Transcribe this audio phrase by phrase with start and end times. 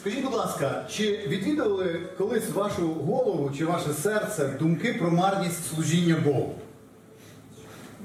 [0.00, 6.16] Скажіть, будь ласка, чи відвідували колись вашу голову чи ваше серце думки про марність служіння
[6.24, 6.54] Богу?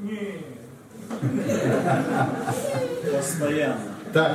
[0.04, 0.40] Ні.
[3.12, 3.76] Постоянно.
[4.12, 4.32] Так.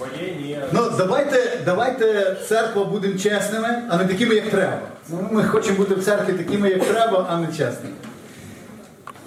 [0.00, 0.60] Моє ні.
[0.72, 4.80] Ну, давайте, давайте церква будемо чесними, а не такими, як треба.
[5.08, 7.94] Ну, ми хочемо бути в церкві такими, як треба, а не чесними.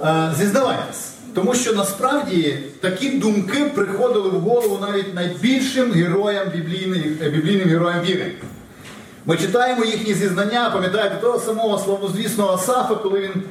[0.01, 7.29] Е, зізнавайтесь, тому що насправді такі думки приходили в голову навіть найбільшим героям біблійним, е,
[7.29, 8.31] біблійним героям віри.
[9.25, 13.43] Ми читаємо їхні зізнання, пам'ятаєте того самого славнозвісного Асафа, коли він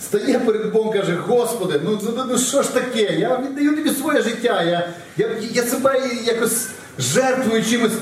[0.00, 3.16] стає перед Богом каже, Господи, ну, ну, ну що ж таке?
[3.18, 6.68] Я віддаю тобі своє життя, я, я, я себе якось
[6.98, 7.92] жертвую чимось,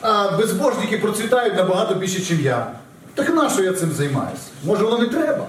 [0.00, 2.70] а безбожники процвітають набагато більше, ніж я.
[3.14, 4.42] Так нащо я цим займаюся?
[4.64, 5.46] Може воно не треба?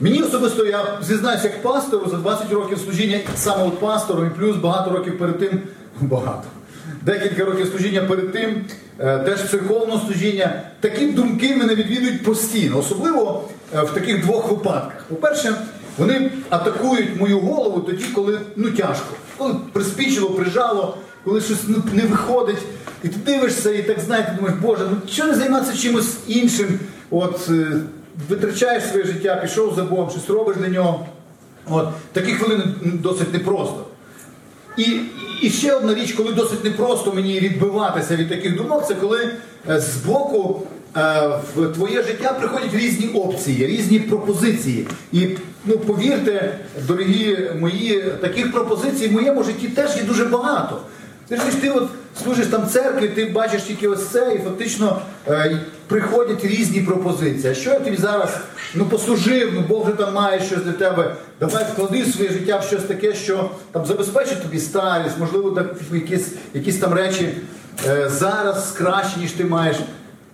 [0.00, 4.56] Мені особисто, я зізнаюся, як пастору за 20 років служіння саме от пастором, і плюс
[4.56, 5.60] багато років перед тим,
[6.00, 6.42] багато,
[7.02, 8.64] декілька років служіння перед тим,
[8.98, 15.04] е, теж церковного служіння, такі думки мене відвідують постійно, особливо е, в таких двох випадках.
[15.08, 15.54] По-перше,
[15.98, 22.02] вони атакують мою голову тоді, коли ну тяжко, коли приспічило, прижало, коли щось ну, не
[22.02, 22.62] виходить,
[23.04, 26.78] і ти дивишся, і так знаєте, думаєш, Боже, ну чого не займатися чимось іншим?
[27.10, 27.80] От, е,
[28.28, 31.06] витрачаєш своє життя, пішов за Богом, щось робиш для нього.
[31.70, 33.84] От, Такі хвилини досить непросто.
[34.76, 35.00] І,
[35.42, 39.30] і ще одна річ, коли досить непросто мені відбиватися від таких думок, це коли
[39.70, 40.62] е, з боку
[40.96, 44.86] е, в твоє життя приходять різні опції, різні пропозиції.
[45.12, 45.28] І
[45.64, 50.80] ну, повірте, дорогі мої, таких пропозицій в моєму житті теж є дуже багато.
[51.28, 51.88] Ти ж ти от
[52.24, 57.52] служиш там церкві, ти бачиш тільки ось це, і фактично е, приходять різні пропозиції.
[57.52, 58.30] А що я тобі зараз
[58.74, 61.14] ну, послужив, ну Бог вже там має щось для тебе.
[61.40, 66.32] Давай вклади своє життя в щось таке, що там забезпечить тобі старість, можливо, так, якісь,
[66.54, 67.28] якісь там речі
[67.86, 69.76] е, зараз краще, ніж ти маєш.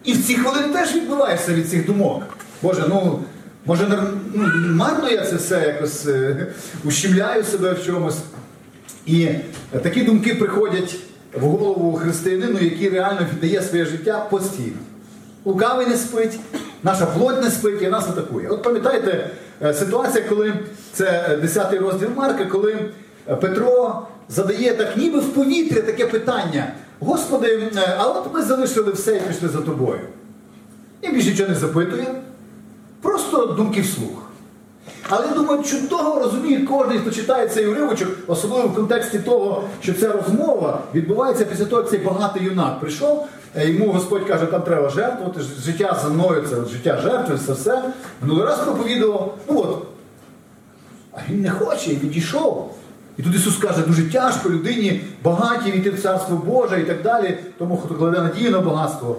[0.04, 2.22] І в ці хвилини теж відбуваєшся від цих думок.
[2.62, 3.18] Боже, ну.
[3.66, 3.86] Може,
[4.34, 6.46] ну, марно я це все якось е,
[6.84, 8.18] ущемляю себе в чомусь.
[9.06, 9.28] І
[9.82, 10.96] такі думки приходять
[11.40, 14.76] в голову християнину, який реально віддає своє життя постійно.
[15.44, 16.38] Лукавий не спить,
[16.82, 18.48] наша плоть не спить і нас атакує.
[18.48, 19.30] От пам'ятаєте
[19.62, 20.54] е, ситуація, коли
[20.92, 22.90] це 10 розділ Марка, коли
[23.40, 29.16] Петро задає так, ніби в повітря таке питання: Господи, е, а от ми залишили все
[29.16, 30.00] і пішли за тобою.
[31.02, 32.06] І більше нічого не запитує,
[33.02, 34.24] просто думки вслух.
[35.08, 39.94] Але я думаю, чудово розуміє кожен, хто читає цей уривочок, особливо в контексті того, що
[39.94, 43.26] ця розмова відбувається після того, як цей багатий юнак прийшов.
[43.56, 47.82] Е, Йому Господь каже, там треба жертвувати, життя за мною, це життя жертви, це все.
[48.22, 49.86] Минулий раз проповідував, ну от.
[51.12, 52.74] А він не хоче і відійшов.
[53.18, 57.38] І тут Ісус каже, дуже тяжко людині багаті війти в Царство Боже і так далі,
[57.58, 59.16] тому хто кладе надію на багатство.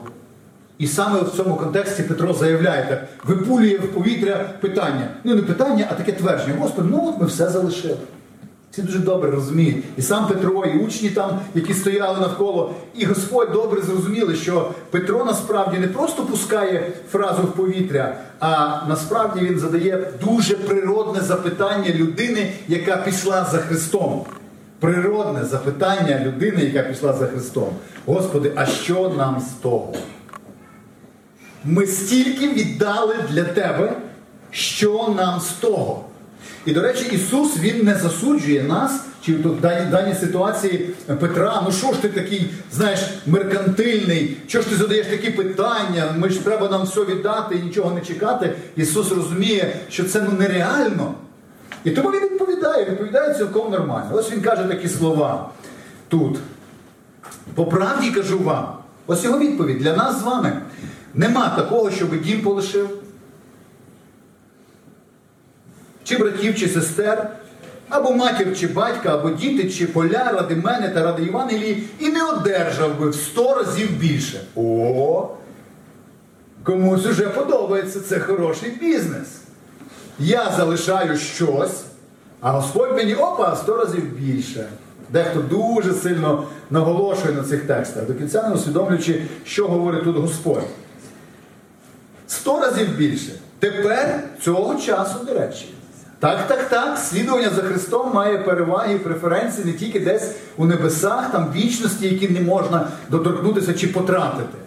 [0.78, 5.08] І саме в цьому контексті Петро заявляє, так, випулює в повітря питання.
[5.24, 6.56] Ну не питання, а таке твердження.
[6.60, 7.98] Господи, ну от ми все залишили.
[8.76, 9.86] Всі дуже добре розуміють.
[9.98, 15.26] І сам Петро, і учні там, які стояли навколо, і Господь добре зрозуміли, що Петро
[15.26, 22.52] насправді не просто пускає фразу в повітря, а насправді він задає дуже природне запитання людини,
[22.68, 24.26] яка пішла за Христом.
[24.80, 27.70] Природне запитання людини, яка пішла за Христом.
[28.06, 29.94] Господи, а що нам з того?
[31.66, 33.94] Ми стільки віддали для тебе,
[34.52, 36.05] що нам з того.
[36.66, 38.92] І, до речі, Ісус Він не засуджує нас,
[39.22, 39.62] чи в
[39.92, 40.90] даній, ситуації
[41.20, 46.30] Петра, ну що ж ти такий, знаєш, меркантильний, що ж ти задаєш такі питання, ми
[46.30, 48.56] ж треба нам все віддати і нічого не чекати.
[48.76, 51.14] Ісус розуміє, що це ну, нереально.
[51.84, 54.10] І тому Він відповідає, відповідає цілком нормально.
[54.14, 55.50] Ось він каже такі слова
[56.10, 56.38] тут.
[57.56, 58.68] По правді кажу вам,
[59.08, 60.62] ось його відповідь для нас з вами.
[61.14, 62.90] Нема такого, щоб дім полишив,
[66.06, 67.30] чи братів, чи сестер,
[67.90, 72.24] або матір, чи батька, або діти, чи поля ради мене та ради Євангелії, і не
[72.24, 74.42] одержав би в сто разів більше.
[74.56, 75.30] О!
[76.64, 79.28] Комусь уже подобається це хороший бізнес.
[80.20, 81.84] Я залишаю щось,
[82.42, 84.68] а Господь мені опа, сто разів більше.
[85.10, 90.68] Дехто дуже сильно наголошує на цих текстах, до кінця не усвідомлюючи, що говорить тут Господь.
[92.28, 93.32] Сто разів більше.
[93.60, 95.75] Тепер цього часу, до речі.
[96.20, 101.32] Так, так, так, слідування за Христом має переваги і преференції не тільки десь у небесах,
[101.32, 104.58] там вічності, які не можна доторкнутися чи потратити.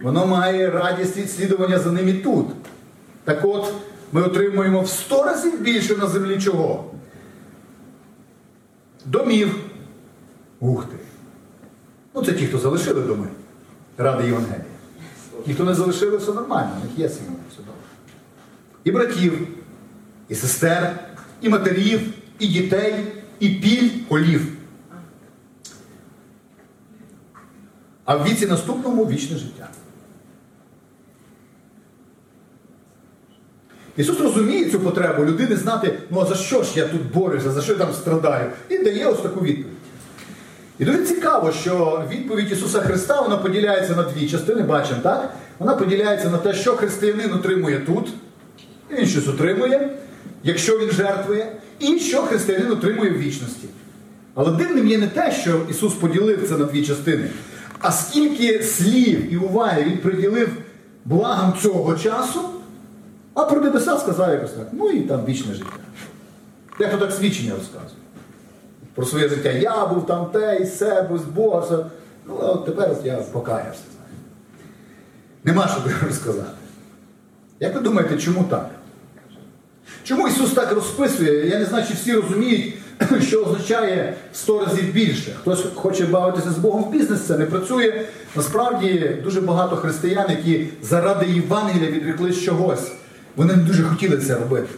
[0.00, 2.46] Воно має радість слідування за ним і тут.
[3.24, 3.72] Так от,
[4.12, 6.84] ми отримуємо в сто разів більше на землі чого?
[9.04, 9.54] Домів.
[10.60, 10.96] Ух ти!
[12.14, 13.26] Ну, це ті, хто залишили доми
[13.98, 14.64] ради Євангелія.
[15.46, 17.74] Ті, хто не залишили, все нормально, у них є сім'я, все добре.
[18.84, 19.48] І братів,
[20.30, 20.98] і сестер,
[21.40, 22.00] і матерів,
[22.38, 22.94] і дітей,
[23.40, 24.46] і піль голів.
[28.04, 29.68] А в віці наступному вічне життя.
[33.96, 37.62] Ісус розуміє цю потребу людини знати, ну а за що ж я тут борюся, за
[37.62, 38.50] що я там страдаю?
[38.68, 39.76] І дає ось таку відповідь.
[40.78, 45.34] І дуже цікаво, що відповідь Ісуса Христа вона поділяється на дві частини, бачимо, так?
[45.58, 48.08] Вона поділяється на те, що християнин отримує тут,
[48.90, 49.90] він щось отримує,
[50.42, 53.68] якщо він жертвує, і що християнин отримує в вічності.
[54.34, 57.30] Але дивним є не те, що Ісус поділив це на дві частини,
[57.78, 60.48] а скільки слів і уваги Він приділив
[61.04, 62.40] благам цього часу,
[63.34, 64.68] а про небеса сказав якось так.
[64.72, 65.70] Ну і там вічне життя.
[66.78, 68.00] Дехто так свідчення розказує.
[68.94, 69.50] Про своє життя.
[69.50, 71.90] Я був там те, і се, без Бога.
[72.28, 73.82] Ну, а от тепер от я покаявся.
[75.44, 76.50] Нема що розказати.
[77.60, 78.70] Як ви думаєте, чому так?
[80.04, 81.48] Чому Ісус так розписує?
[81.48, 82.74] Я не знаю, чи всі розуміють,
[83.28, 85.36] що означає 100 разів більше.
[85.40, 88.04] Хтось хоче бавитися з Богом в бізнес, це не працює.
[88.36, 92.92] Насправді дуже багато християн, які заради Євангелія відреклись чогось.
[93.36, 94.68] Вони не дуже хотіли це робити.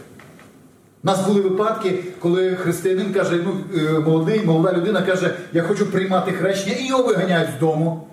[1.03, 5.85] У нас були випадки, коли християнин каже, ну, е, молодий, молода людина каже, я хочу
[5.85, 8.07] приймати хрещення, і його виганяють з дому.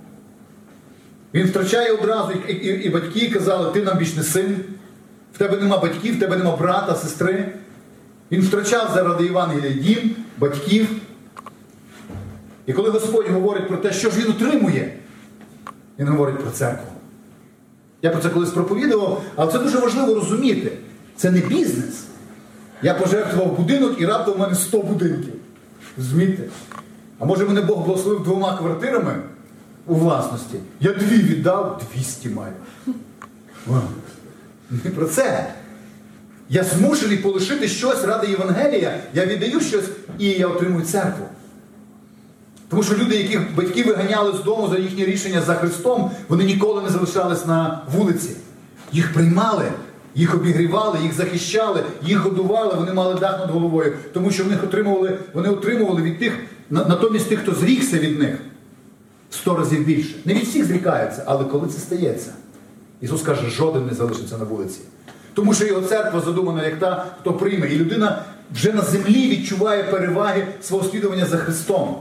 [1.35, 4.57] Він втрачає одразу, і, і, і батьки казали, ти нам не син,
[5.41, 7.53] тебе нема батьків, в тебе нема брата, сестри.
[8.31, 10.89] Він втрачав заради Євангелія дім, батьків.
[12.67, 14.95] І коли Господь говорить про те, що ж він отримує,
[15.99, 16.93] він говорить про церкву.
[18.03, 20.73] Я про це колись проповідував, але це дуже важливо розуміти.
[21.17, 22.05] Це не бізнес.
[22.83, 25.35] Я пожертвував будинок і раптом в мене 100 будинків.
[25.97, 26.43] Розумієте?
[27.19, 29.17] А може мене Бог благословив двома квартирами
[29.87, 30.59] у власності?
[30.81, 32.53] Я дві віддав, 200 маю.
[34.71, 35.47] Не про це.
[36.49, 39.85] Я змушений полишити щось ради Євангелія, я віддаю щось
[40.19, 41.27] і я отримую церкву.
[42.69, 46.83] Тому що люди, яких батьки виганяли з дому за їхнє рішення за Христом, вони ніколи
[46.83, 48.31] не залишались на вулиці.
[48.93, 49.65] Їх приймали,
[50.15, 55.19] їх обігрівали, їх захищали, їх годували, вони мали дах над головою, тому що в отримували,
[55.35, 56.39] вони отримували від тих,
[56.71, 58.39] натомість тих, хто зрікся від них,
[59.31, 60.15] сто разів більше.
[60.25, 62.31] Не від всіх зрікаються, але коли це стається,
[63.01, 64.81] Ісус каже, жоден не залишиться на вулиці.
[65.35, 67.69] Тому що його церква задумана як та, хто прийме.
[67.69, 68.23] І людина
[68.55, 71.97] вже на землі відчуває переваги свого слідування за Христом.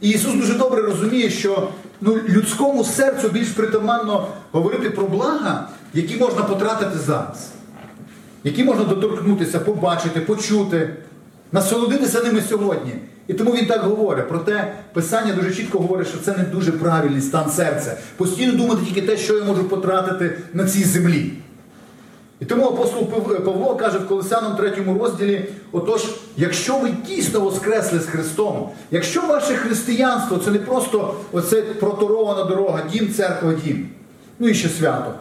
[0.00, 1.68] І Ісус дуже добре розуміє, що
[2.00, 7.50] ну, людському серцю більш притаманно говорити про блага, які можна потратити зараз,
[8.44, 10.96] які можна доторкнутися, побачити, почути,
[11.52, 12.94] насолодитися ними сьогодні.
[13.28, 14.28] І тому він так говорить.
[14.28, 17.96] Проте Писання дуже чітко говорить, що це не дуже правильний стан серця.
[18.16, 21.32] Постійно думати тільки те, що я можу потратити на цій землі.
[22.40, 23.06] І тому апостол
[23.44, 26.04] Павло каже в Колосянам 3 розділі: отож,
[26.36, 32.82] якщо ви дійсно воскресли з Христом, якщо ваше християнство це не просто оце проторована дорога,
[32.92, 33.88] дім, церква, дім,
[34.38, 35.14] ну і ще свято.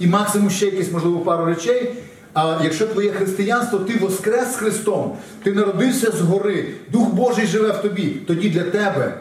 [0.00, 1.94] І максимум ще якісь, можливо, пару речей.
[2.36, 7.82] А якщо твоє християнство, ти воскрес з Христом, ти народився згори, Дух Божий живе в
[7.82, 9.20] тобі, тоді для тебе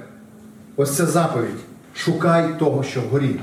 [0.76, 1.60] ось це заповідь.
[1.98, 3.36] Шукай того, що вгорі.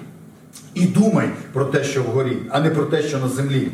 [0.74, 3.68] І думай про те, що вгорі, а не про те, що на землі.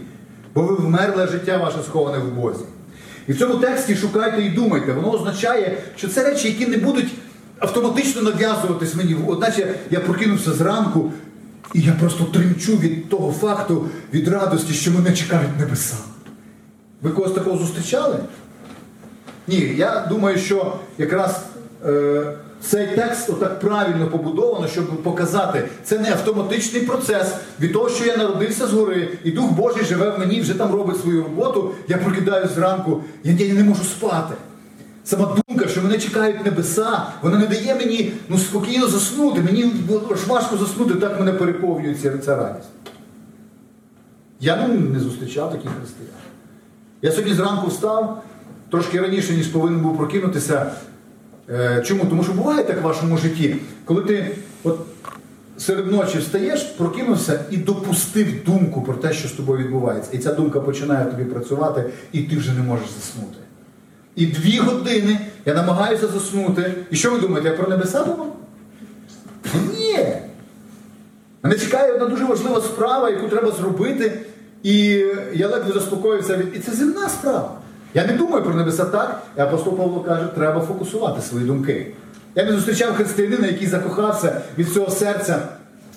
[0.54, 2.64] Бо ви вмерле життя ваше сховане в Бозі.
[3.28, 4.92] І в цьому тексті шукайте і думайте.
[4.92, 7.08] Воно означає, що це речі, які не будуть
[7.58, 9.16] автоматично нав'язуватись мені.
[9.26, 11.12] От наче я прокинувся зранку,
[11.74, 15.96] і я просто тремчу від того факту, від радості, що мене чекають небеса.
[17.02, 18.16] Ви когось такого зустрічали?
[19.48, 21.42] Ні, я думаю, що якраз
[21.86, 28.04] е, цей текст отак правильно побудовано, щоб показати, це не автоматичний процес від того, що
[28.04, 31.96] я народився згори, і Дух Божий живе в мені, вже там робить свою роботу, я
[31.96, 34.34] прокидаюсь зранку, я, я не можу спати.
[35.08, 39.40] Сама думка, що мене чекають небеса, вона не дає мені ну, спокійно заснути.
[39.40, 39.72] Мені
[40.12, 42.68] аж важко заснути, так мене переповнює ця, ця радість.
[44.40, 46.12] Я ну, не зустрічав таких християн.
[47.02, 48.22] Я сьогодні зранку встав
[48.70, 50.72] трошки раніше, ніж повинен був прокинутися.
[51.50, 52.04] Е, Чому?
[52.04, 54.78] Тому що буває так в вашому житті, коли ти от
[55.58, 60.10] серед ночі встаєш, прокинувся і допустив думку про те, що з тобою відбувається.
[60.12, 63.38] І ця думка починає тобі працювати, і ти вже не можеш заснути.
[64.18, 66.74] І дві години я намагаюся заснути.
[66.90, 68.36] І що ви думаєте, я про небеса думав?
[69.78, 70.06] Ні.
[71.42, 74.20] Мене чекає одна дуже важлива справа, яку треба зробити.
[74.62, 76.56] І я ледве заспокоївся від.
[76.56, 77.50] І це земна справа.
[77.94, 79.22] Я не думаю про небеса так.
[79.36, 81.92] І апостол Павло каже, треба фокусувати свої думки.
[82.34, 85.42] Я не зустрічав християнина, який закохався від цього серця,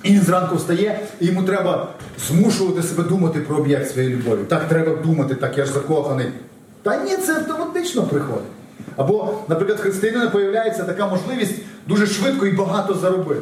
[0.03, 1.87] і він зранку встає, і йому треба
[2.27, 4.39] змушувати себе думати про об'єкт своєї любові.
[4.47, 6.27] Так треба думати, так я ж закоханий.
[6.83, 8.47] Та ні, це автоматично приходить.
[8.97, 11.55] Або, наприклад, християнина появляється така можливість
[11.87, 13.41] дуже швидко і багато заробити.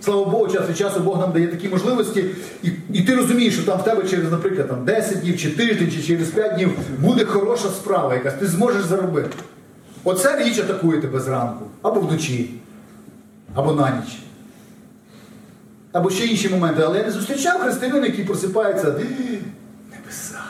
[0.00, 2.24] Слава Богу, час від часу Бог нам дає такі можливості,
[2.62, 5.90] і, і ти розумієш, що там в тебе через, наприклад, там 10 днів, чи тиждень,
[5.90, 9.30] чи через 5 днів буде хороша справа, якась ти зможеш заробити.
[10.04, 12.54] Оця річ атакує тебе зранку, або вночі,
[13.54, 14.18] або на ніч.
[15.92, 16.82] Або ще інші моменти.
[16.84, 18.86] Але я не зустрічав християнина, який просипається
[19.90, 20.40] небеса.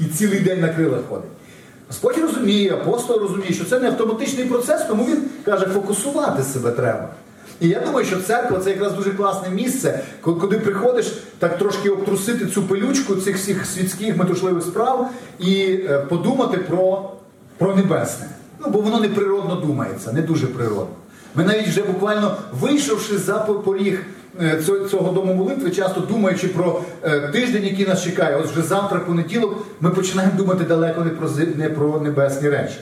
[0.00, 1.30] І цілий день на крилах ходить.
[1.88, 7.08] Господь розуміє, апостол розуміє, що це не автоматичний процес, тому він каже, фокусувати себе треба.
[7.60, 11.06] І я думаю, що церква це якраз дуже класне місце, куди приходиш
[11.38, 17.10] так трошки обтрусити цю пилючку цих всіх світських метушливих справ і е, подумати про,
[17.58, 18.26] про небесне.
[18.60, 20.94] Ну, бо воно не природно думається, не дуже природно.
[21.34, 24.04] Ми навіть вже буквально вийшовши за поріг
[24.66, 29.00] цього, цього дому молитви, часто думаючи про е, тиждень, який нас чекає, ось вже завтра,
[29.00, 32.76] понеділок, ми починаємо думати далеко не про, не про небесні речі.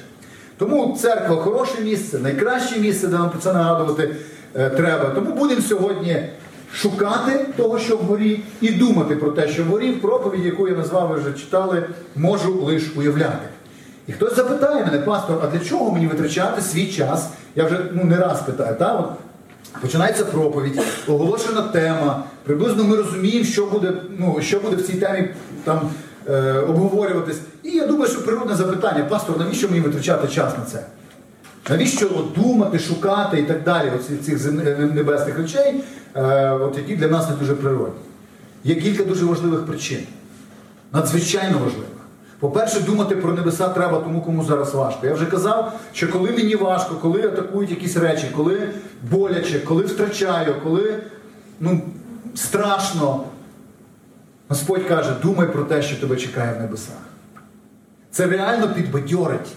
[0.59, 4.15] Тому церква хороше місце, найкраще місце, де нам про це нагадувати
[4.57, 5.11] е, треба.
[5.15, 6.23] Тому будемо сьогодні
[6.73, 11.09] шукати того, що вгорі, і думати про те, що вгорі, в проповіді, яку я назвав,
[11.09, 11.83] ви вже читали,
[12.17, 13.49] можу лише уявляти.
[14.07, 17.29] І хтось запитає мене, пастор, а для чого мені витрачати свій час?
[17.55, 18.93] Я вже ну, не раз питаю, та?
[18.93, 19.11] От,
[19.81, 22.25] Починається проповідь, оголошена тема.
[22.45, 25.29] Приблизно ми розуміємо, що буде, ну, що буде в цій темі
[25.65, 25.91] там,
[26.29, 27.39] е, обговорюватись.
[27.63, 30.87] І я думаю, що природне запитання, пастор, навіщо мені витрачати час на це?
[31.71, 34.53] Навіщо думати, шукати і так далі, оці, цих
[34.95, 35.85] небесних речей,
[36.15, 38.01] е, от, які для нас не дуже природні?
[38.65, 40.01] Є кілька дуже важливих причин.
[40.93, 41.98] Надзвичайно важливих.
[42.41, 45.07] По-перше, думати про небеса треба тому, кому зараз важко.
[45.07, 48.71] Я вже казав, що коли мені важко, коли атакують якісь речі, коли
[49.11, 51.03] боляче, коли втрачаю, коли
[51.61, 51.81] ну,
[52.35, 53.25] страшно,
[54.49, 56.97] Господь каже, думай про те, що тебе чекає в небесах.
[58.11, 59.53] Це реально підбадьорить.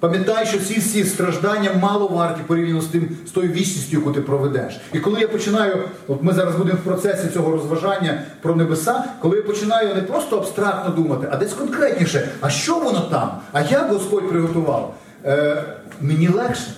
[0.00, 4.20] Пам'ятай, що ці всі страждання мало варті порівняно з тим, з тою вічністю, яку ти
[4.20, 4.80] проведеш.
[4.92, 9.36] І коли я починаю, от ми зараз будемо в процесі цього розважання про небеса, коли
[9.36, 13.30] я починаю не просто абстрактно думати, а десь конкретніше, а що воно там?
[13.52, 14.94] А як Господь приготував?
[15.24, 15.64] Е,
[16.00, 16.70] мені легше.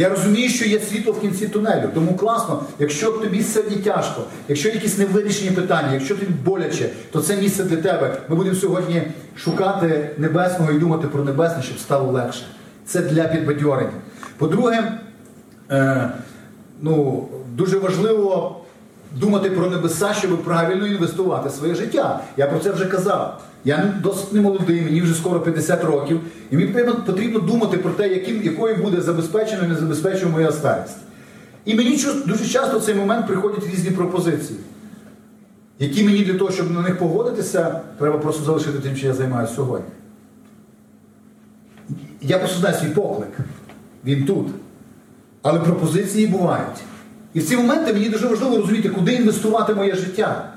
[0.00, 4.68] Я розумію, що є світло в кінці тунелю, тому класно, якщо тобі сьогодні тяжко, якщо
[4.68, 8.16] якісь невирішені питання, якщо тобі боляче, то це місце для тебе.
[8.28, 9.02] Ми будемо сьогодні
[9.36, 12.42] шукати небесного і думати про небесне, щоб стало легше.
[12.86, 13.92] Це для підбадьорення.
[14.36, 14.92] По-друге,
[15.70, 16.10] е,
[16.80, 18.60] ну, дуже важливо
[19.16, 22.20] думати про небеса, щоб правильно інвестувати своє життя.
[22.36, 23.42] Я про це вже казав.
[23.64, 26.74] Я досить не молодий, мені вже скоро 50 років, і мені
[27.06, 30.96] потрібно, думати про те, яким, якою буде забезпечена і не забезпечена моя старість.
[31.64, 34.58] І мені дуже часто в цей момент приходять різні пропозиції,
[35.78, 39.54] які мені для того, щоб на них погодитися, треба просто залишити тим, що я займаюся
[39.54, 39.90] сьогодні.
[42.20, 43.38] Я просто знаю свій поклик.
[44.04, 44.46] Він тут.
[45.42, 46.80] Але пропозиції бувають.
[47.34, 50.52] І в ці моменти мені дуже важливо розуміти, куди інвестувати моє життя.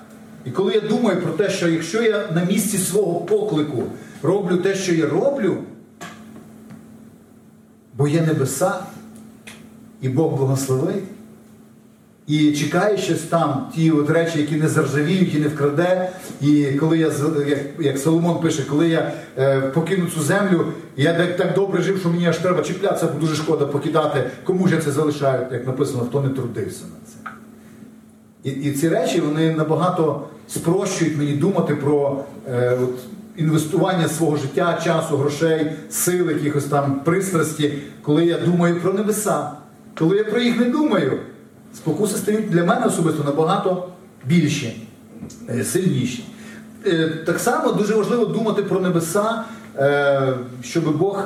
[0.46, 3.84] І коли я думаю про те, що якщо я на місці свого поклику
[4.22, 5.58] роблю те, що я роблю,
[7.98, 8.74] бо є небеса,
[10.02, 11.04] і Бог благословить,
[12.28, 16.10] і чекає щось там, ті от речі, які не заржавіють і не вкраде.
[16.42, 17.12] І коли я,
[17.48, 20.66] як, як Соломон пише, коли я е, покину цю землю,
[20.98, 24.68] я так, так добре жив, що мені аж треба чіплятися, бо дуже шкода покидати, кому
[24.68, 27.32] ж я це залишаю, як написано, хто не трудився на це.
[28.44, 33.00] І, і ці речі вони набагато спрощують мені думати про е, от,
[33.38, 39.52] інвестування свого життя, часу, грошей, сил, якихось там пристрасті, коли я думаю про небеса.
[39.98, 41.20] Коли я про їх не думаю,
[41.74, 43.90] спокуси стають для мене особисто набагато
[44.26, 44.88] більші,
[45.50, 46.26] е, сильніші.
[46.86, 49.44] Е, так само дуже важливо думати про небеса,
[49.78, 51.24] е, щоб Бог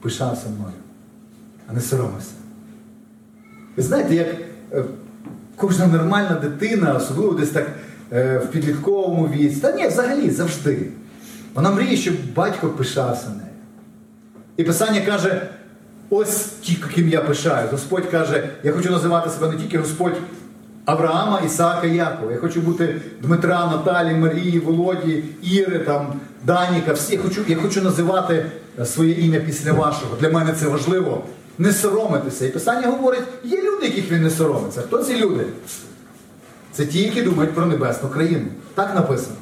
[0.00, 0.74] пишався мною,
[1.68, 2.32] а не соромився.
[3.76, 4.28] Ви знаєте, як
[5.56, 7.66] кожна нормальна дитина, особливо десь так
[8.10, 10.90] в підлітковому віці, та ні, взагалі завжди.
[11.54, 13.48] Вона мріє, щоб батько пишався нею.
[14.56, 15.48] І Писання каже:
[16.10, 17.68] ось ті, ким я пишаю.
[17.72, 20.16] Господь каже, я хочу називати себе не тільки Господь
[20.84, 22.32] Авраама, Ісаака, Якова.
[22.32, 26.92] Я хочу бути Дмитра, Наталі, Марії, Володі, Іри, там, Даніка.
[26.92, 27.14] Всі.
[27.14, 28.46] Я хочу, я хочу називати
[28.78, 30.16] е, своє ім'я після вашого.
[30.20, 31.24] Для мене це важливо.
[31.58, 32.46] Не соромитися.
[32.46, 34.80] І Писання говорить, є люди, яких він не соромиться.
[34.80, 35.44] Хто ці люди?
[36.72, 38.46] Це ті, які думають про небесну країну.
[38.74, 39.36] Так написано.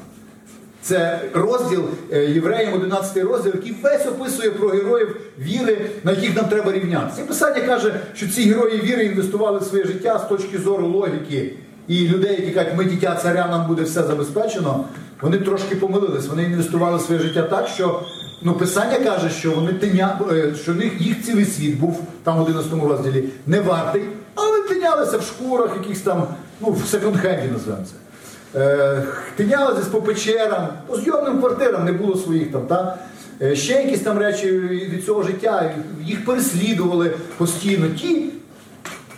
[0.87, 6.45] Це розділ е, Євреям, 11 розділ, який весь описує про героїв віри, на яких нам
[6.45, 7.23] треба рівнятися.
[7.23, 11.55] І писання каже, що ці герої віри інвестували в своє життя з точки зору логіки.
[11.89, 14.85] І людей, які кажуть, ми дитя царя, нам буде все забезпечено,
[15.21, 16.27] вони трошки помилились.
[16.27, 18.03] Вони інвестували в своє життя так, що
[18.43, 22.73] ну, писання каже, що вони тиня, е, що їх цілий світ був там в 11
[22.89, 24.03] розділі не вартий,
[24.35, 26.27] але тинялися в шкурах, якихось там,
[26.61, 28.06] ну, в секонд-хенді називаємо це.
[28.55, 29.03] Е,
[29.37, 32.67] Тинялися десь по печерам, по зйомним квартирам не було своїх там.
[32.67, 32.99] Та?
[33.43, 34.53] Е, Ще якісь там речі
[34.93, 35.75] від цього життя,
[36.05, 37.89] їх переслідували постійно.
[37.89, 38.31] Ті,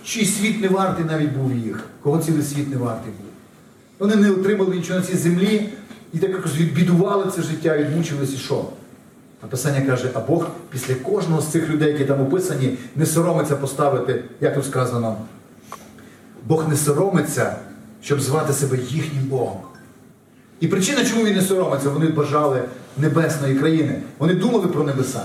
[0.05, 3.27] чий світ не вартий навіть був їх, кого цілий світ не вартий був.
[3.99, 5.69] Вони не отримали нічого на цій землі
[6.13, 8.65] і так якось відбідували це життя, відмучились і що?
[9.43, 13.57] А Писання каже, а Бог після кожного з цих людей, які там описані, не соромиться
[13.57, 15.17] поставити, як тут сказано,
[16.47, 17.57] Бог не соромиться,
[18.03, 19.61] щоб звати себе їхнім Богом.
[20.61, 22.63] І причина, чому він не соромиться, вони бажали
[22.97, 24.03] небесної країни.
[24.19, 25.23] Вони думали про небеса.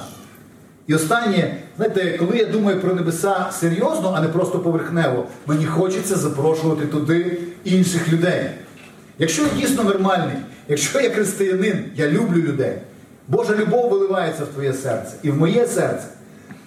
[0.88, 6.16] І останнє, знаєте, коли я думаю про небеса серйозно, а не просто поверхнево, мені хочеться
[6.16, 8.50] запрошувати туди інших людей.
[9.20, 10.36] Якщо я дійсно нормальний,
[10.68, 12.74] якщо я християнин, я люблю людей,
[13.28, 16.08] Божа любов виливається в твоє серце і в моє серце.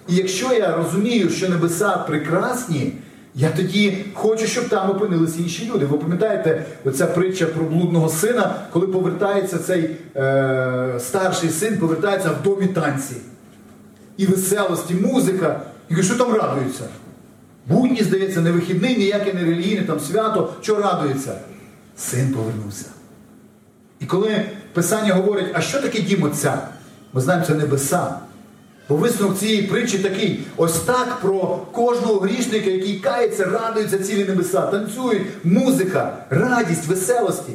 [0.09, 2.93] І якщо я розумію, що небеса прекрасні,
[3.39, 5.87] я тоді хочу, щоб там опинилися інші люди.
[5.87, 12.43] Ви пам'ятаєте, оця притча про блудного сина, коли повертається цей е, старший син, повертається в
[12.43, 13.15] домі танці.
[14.17, 15.61] І веселості, і музика.
[15.89, 16.85] І каже, що там радуються?
[17.67, 20.53] Будні, здається, не вихідний, ніяке не релігійне там свято.
[20.61, 21.39] Що радується?
[21.97, 22.87] Син повернувся.
[24.01, 26.59] І коли Писання говорить, а що таке дім отця?
[27.13, 28.19] Ми знаємо, це небеса.
[28.89, 34.61] Бо висновок цієї притчі такий: ось так про кожного грішника, який кається, радуються цілі небеса,
[34.61, 37.53] танцюють, музика, радість, веселості.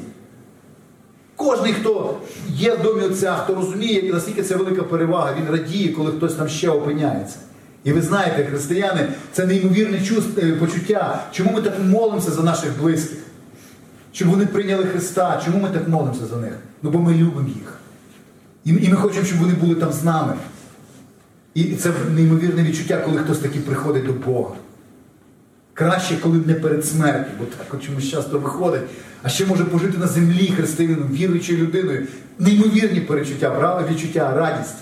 [1.36, 2.18] Кожний, хто
[2.48, 6.50] є в домі отця, хто розуміє, наскільки це велика перевага, він радіє, коли хтось там
[6.50, 7.38] ще опиняється.
[7.84, 10.02] І ви знаєте, християни, це неймовірне
[10.38, 11.24] е, почуття.
[11.32, 13.18] Чому ми так молимося за наших близьких?
[14.14, 15.42] Щоб вони прийняли Христа.
[15.46, 16.54] Чому ми так молимося за них?
[16.82, 17.78] Ну бо ми любимо їх.
[18.66, 20.34] І ми хочемо, щоб вони були там з нами.
[21.54, 24.56] І це неймовірне відчуття, коли хтось таки приходить до Бога.
[25.74, 28.82] Краще, коли не перед смертю, бо так чомусь часто виходить,
[29.24, 32.08] а ще може пожити на землі християнином, віруючою людиною.
[32.40, 34.76] Неймовірні перечуття, правда, відчуття, радість.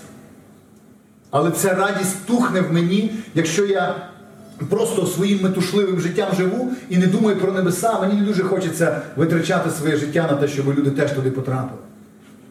[1.30, 4.08] Але ця радість тухне в мені, якщо я
[4.68, 9.70] просто своїм метушливим життям живу і не думаю про небеса, мені не дуже хочеться витрачати
[9.70, 11.80] своє життя на те, щоб люди теж туди потрапили.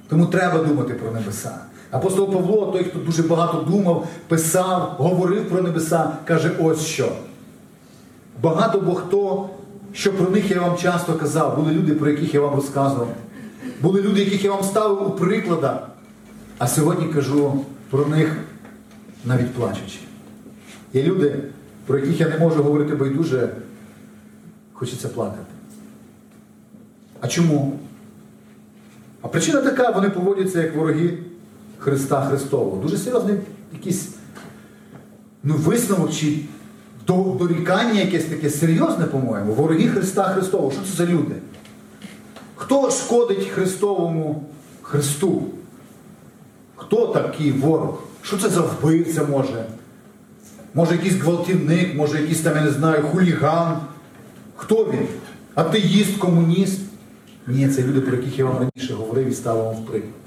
[0.07, 1.55] Тому треба думати про небеса.
[1.91, 7.11] Апостол Павло, той, хто дуже багато думав, писав, говорив про небеса, каже ось що.
[8.41, 9.49] Багато бо хто,
[9.93, 13.07] що про них я вам часто казав, були люди, про яких я вам розказував.
[13.81, 15.89] Були люди, яких я вам ставив у прикладах.
[16.57, 18.37] А сьогодні кажу про них
[19.25, 19.99] навіть плачучи.
[20.93, 21.43] Є люди,
[21.85, 23.49] про яких я не можу говорити байдуже,
[24.73, 25.53] хочеться плакати.
[27.21, 27.79] А чому?
[29.21, 31.17] А причина така, вони поводяться як вороги
[31.79, 32.81] Христа Христового.
[32.81, 33.35] Дуже серйозний
[33.73, 34.09] якийсь
[35.43, 36.37] ну, висновок чи
[37.39, 40.71] дорікання якесь таке серйозне, по-моєму, вороги Христа Христового.
[40.71, 41.35] Що це за люди?
[42.55, 44.43] Хто шкодить Христовому
[44.81, 45.43] Христу?
[46.75, 48.03] Хто такий ворог?
[48.21, 49.65] Що це за вбивця може?
[50.73, 53.77] Може якийсь гвалтівник, може якийсь там, я не знаю, хуліган.
[54.55, 55.07] Хто він?
[55.55, 56.81] Атеїст, комуніст?
[57.47, 60.18] Ні, це люди, про яких я вам раніше говорив і ставив вам в приклад.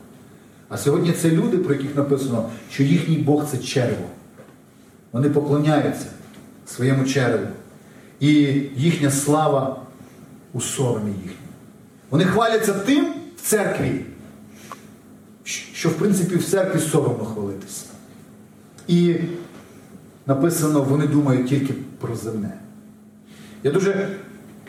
[0.72, 4.06] А сьогодні це люди, про яких написано, що їхній Бог це черво.
[5.12, 6.06] Вони поклоняються
[6.66, 7.46] своєму черву.
[8.20, 8.30] І
[8.76, 9.82] їхня слава
[10.52, 11.52] у соромі їхньому.
[12.10, 14.04] Вони хваляться тим в церкві,
[15.44, 17.84] що в принципі в церкві соромно хвалитися.
[18.88, 19.14] І
[20.26, 22.54] написано, вони думають тільки про земне.
[23.62, 24.08] Я дуже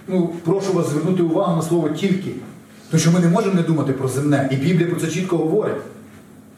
[0.08, 2.32] ну, прошу вас звернути увагу на слово тільки.
[2.94, 4.50] Тому що ми не можемо не думати про земне.
[4.52, 5.82] І Біблія про це чітко говорить.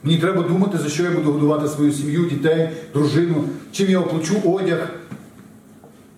[0.03, 4.35] Мені треба думати, за що я буду годувати свою сім'ю, дітей, дружину, чим я оплачу
[4.45, 4.89] одяг,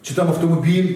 [0.02, 0.96] чи там автомобіль,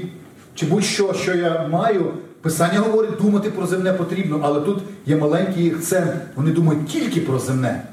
[0.56, 2.14] чи будь-що, що я маю.
[2.42, 6.12] Писання говорить, думати про земне потрібно, але тут є маленький акцент.
[6.36, 7.84] Вони думають тільки про земне,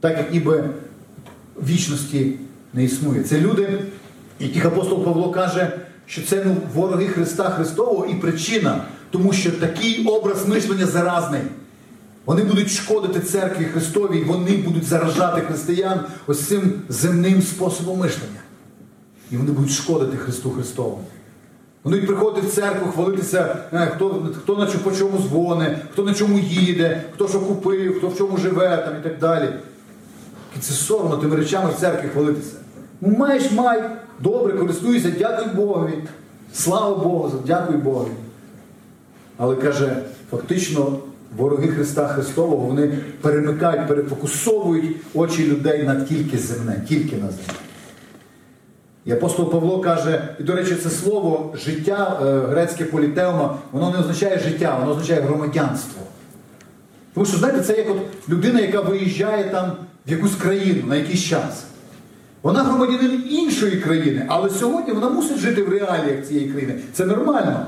[0.00, 0.64] так як ніби
[1.68, 2.32] вічності
[2.72, 3.22] не існує.
[3.22, 3.78] Це люди,
[4.40, 5.72] яких апостол Павло каже,
[6.10, 11.40] що це ну, вороги Христа Христового і причина, тому що такий образ мишлення заразний.
[12.26, 18.40] Вони будуть шкодити церкві Христовій, вони будуть заражати християн ось цим земним способом мишлення.
[19.30, 21.04] І вони будуть шкодити Христу Христовому.
[21.84, 26.02] Вони будуть приходити в церкву, хвалитися, е, хто хто на чому, по чому дзвони, хто
[26.02, 29.48] на чому їде, хто що купив, хто в чому живе там, і так далі.
[30.56, 32.56] І це соромно тими речами в церкві хвалитися.
[33.00, 33.90] Ну, маєш, май,
[34.20, 35.94] добре, користуйся, дякуй Богові.
[36.52, 38.10] Слава Богу, дякуй Богові.
[39.36, 39.96] Але каже,
[40.30, 40.98] фактично
[41.36, 47.54] вороги Христа Христового вони перемикають, перефокусовують очі людей на тільки земне, тільки на земне.
[49.04, 53.98] І апостол Павло каже, і, до речі, це слово життя, е, грецьке політеума, воно не
[53.98, 56.02] означає життя, воно означає громадянство.
[57.14, 59.72] Тому що, знаєте, це як от людина, яка виїжджає там
[60.06, 61.64] в якусь країну на якийсь час.
[62.42, 66.74] Вона громадянин іншої країни, але сьогодні вона мусить жити в реаліях цієї країни.
[66.92, 67.66] Це нормально.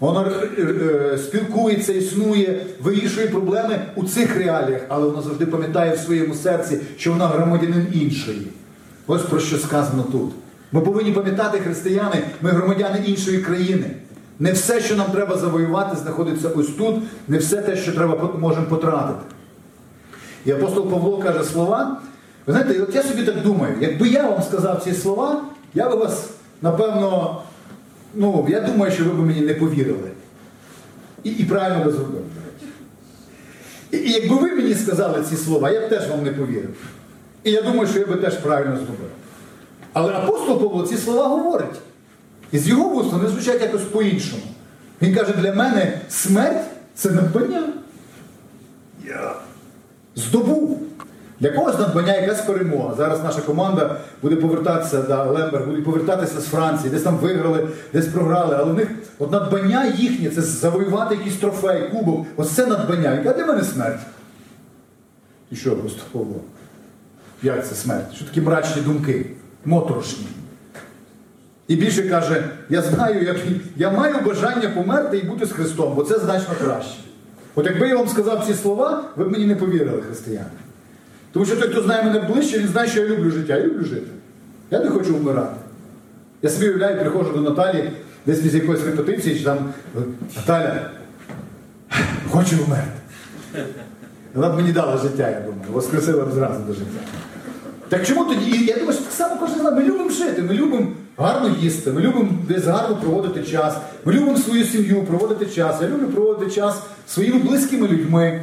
[0.00, 5.98] Вона е, е, спілкується, існує, вирішує проблеми у цих реаліях, але вона завжди пам'ятає в
[5.98, 8.46] своєму серці, що вона громадянин іншої.
[9.06, 10.32] Ось про що сказано тут.
[10.72, 13.90] Ми повинні пам'ятати, християни, ми громадяни іншої країни.
[14.38, 16.96] Не все, що нам треба завоювати, знаходиться ось тут,
[17.28, 19.20] не все те, що треба можемо потратити.
[20.46, 22.00] І апостол Павло каже слова.
[22.46, 25.96] Ви знаєте, от я собі так думаю, якби я вам сказав ці слова, я би
[25.96, 26.30] вас,
[26.62, 27.42] напевно,
[28.14, 30.10] ну, я думаю, що ви б мені не повірили.
[31.24, 32.24] І і правильно би зробили.
[33.90, 36.76] І, і якби ви мені сказали ці слова, я б теж вам не повірив.
[37.44, 39.10] І я думаю, що я би теж правильно зробив.
[39.92, 41.80] Але апостол Павло ці слова говорить.
[42.52, 44.42] І з його вуст вони звучать якось по-іншому.
[45.02, 47.72] Він каже, для мене смерть це надбання.
[49.06, 49.34] Я
[50.16, 50.91] здобув.
[51.42, 52.94] Для когось надбання якась перемога.
[52.94, 58.06] Зараз наша команда буде повертатися да, Лемберг, буде повертатися з Франції, десь там виграли, десь
[58.06, 58.56] програли.
[58.58, 62.26] Але в них от надбання їхнє це завоювати якийсь трофей, кубок.
[62.36, 63.14] Ось це надбання.
[63.14, 64.00] Яка для мене смерть?
[65.50, 66.40] І що просто Павло?
[67.42, 68.14] Як це смерть?
[68.14, 69.26] Що такі мрачні думки?
[69.64, 70.26] Моторошні.
[71.68, 73.36] І більше каже, я знаю, як
[73.76, 76.98] я маю бажання померти і бути з Христом, бо це значно краще.
[77.54, 80.50] От якби я вам сказав ці слова, ви б мені не повірили, християни.
[81.32, 83.56] Тому що той, хто знає мене ближче, він знає, що я люблю життя.
[83.56, 84.06] Я люблю жити.
[84.70, 85.56] Я не хочу вмирати.
[86.42, 87.90] Я собі уявляю, приходжу до Наталі,
[88.26, 89.58] десь після якоїсь репетиції, чи там
[90.36, 90.90] Наталя,
[92.30, 92.90] хочу вмерти.
[94.34, 97.00] Вона б мені дала життя, я думаю, воскресила б зразу до життя.
[97.88, 98.64] Так чому тоді?
[98.64, 102.00] Я думаю, що так само кожен знає, ми любимо жити, ми любимо гарно їсти, ми
[102.00, 105.76] любимо десь гарно проводити час, ми любимо свою сім'ю, проводити час.
[105.82, 108.42] Я люблю проводити час своїми близькими людьми.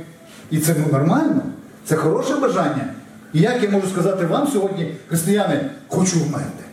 [0.51, 1.41] І це ну, нормально.
[1.89, 2.93] Це хороше бажання.
[3.33, 6.63] І як я можу сказати вам сьогодні, християни, хочу вмерти.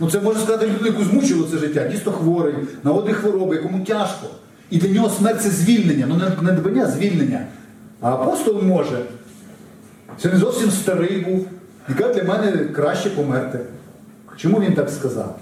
[0.00, 3.84] Ну це може сказати людину, яку змучило це життя, дійсно хворий, на одні хвороби, якому
[3.84, 4.26] тяжко.
[4.70, 7.46] І для нього смерть це звільнення, ну не дбання, а звільнення.
[8.00, 9.02] А апостол може.
[10.18, 11.48] Це не зовсім старий був.
[11.88, 13.58] І каже, для мене краще померти.
[14.36, 15.38] Чому він так сказав?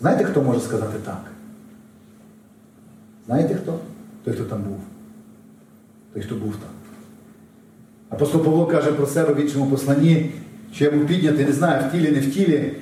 [0.00, 1.22] Знаєте, хто може сказати так?
[3.26, 3.78] Знаєте хто?
[4.24, 4.80] Той, хто там був.
[6.14, 6.81] Той, хто був там.
[8.12, 10.30] Апостол Павло каже про себе в іншому посланні,
[10.74, 12.72] що я був піднятий, не знаю, в тілі, не в тілі,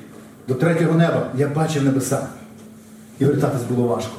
[0.49, 1.31] до третього неба.
[1.37, 2.27] Я бачив небеса.
[3.19, 4.13] І вертатись було важко.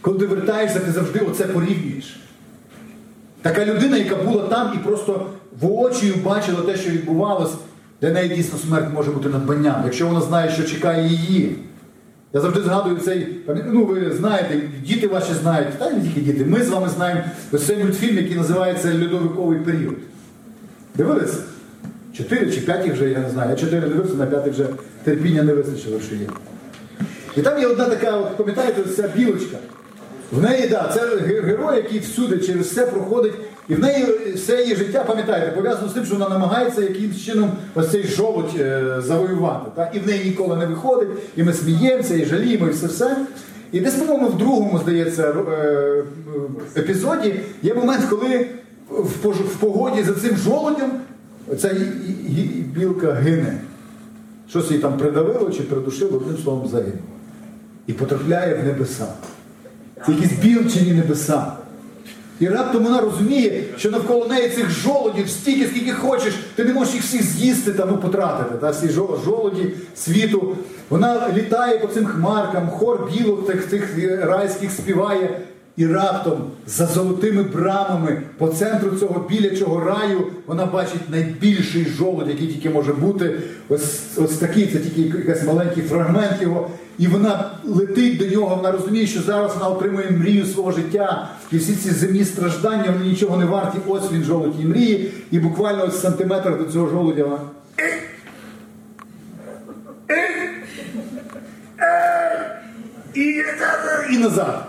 [0.00, 2.20] Коли ти вертаєшся, ти завжди оце порівнюєш.
[3.42, 5.26] Така людина, яка була там і просто
[5.60, 7.52] воочію бачила те, що відбувалось,
[8.00, 11.56] для неї дійсно смерть може бути надбанням, якщо вона знає, що чекає її.
[12.32, 16.44] Я завжди згадую цей, ну ви знаєте, діти ваші знають, та не тільки діти.
[16.44, 17.20] Ми з вами знаємо
[17.52, 19.94] ось цей мультфільм, який називається Льодовиковий період.
[20.94, 21.36] Дивилися?
[22.12, 23.50] Чотири чи п'ять вже, я не знаю.
[23.50, 24.66] Я чотири дивився, на п'ятий вже
[25.04, 26.26] терпіння не вистачило, що є.
[27.36, 29.56] І там є одна така, от, пам'ятаєте, ця білочка.
[30.32, 33.34] В неї, да, це герой, який всюди через все проходить.
[33.68, 37.52] І в неї все її життя, пам'ятаєте, пов'язано з тим, що вона намагається якимось чином
[37.74, 39.70] ось цей жолудь е, завоювати.
[39.74, 39.90] Так?
[39.94, 43.16] І в неї ніколи не виходить, і ми сміємося, і жаліємо, і все все.
[43.72, 46.02] І десь, по-моєму, в другому, здається, е,
[46.76, 48.46] епізоді є момент, коли
[48.90, 50.90] в погоді за цим жолудем
[51.58, 51.70] ця
[52.74, 53.60] білка гине.
[54.48, 56.98] Щось її там придавило чи придушило, одним словом загинуло.
[57.86, 59.06] І потрапляє в небеса.
[60.06, 61.52] Це якісь білчені небеса.
[62.40, 66.94] І раптом вона розуміє, що навколо неї цих жолодів стільки, скільки хочеш, ти не можеш
[66.94, 68.58] їх всіх з'їсти та ну, потратити.
[68.60, 68.88] Та, всі
[69.24, 70.56] жолоді світу.
[70.90, 75.40] Вона літає по цим хмаркам, хор білок тих, тих райських співає.
[75.78, 82.46] І раптом за золотими брамами по центру цього білячого раю вона бачить найбільший жолудь, який
[82.46, 83.40] тільки може бути.
[83.68, 86.70] Ось ось такий, це тільки якийсь маленький фрагмент його.
[86.98, 91.28] І вона летить до нього, вона розуміє, що зараз вона отримує мрію свого життя.
[91.52, 93.78] І всі ці земні страждання, вони нічого не варті.
[93.88, 95.12] Ось він жолудь і мрії.
[95.30, 97.38] І буквально ось сантиметр до цього жолудя вона.
[104.10, 104.67] і назад.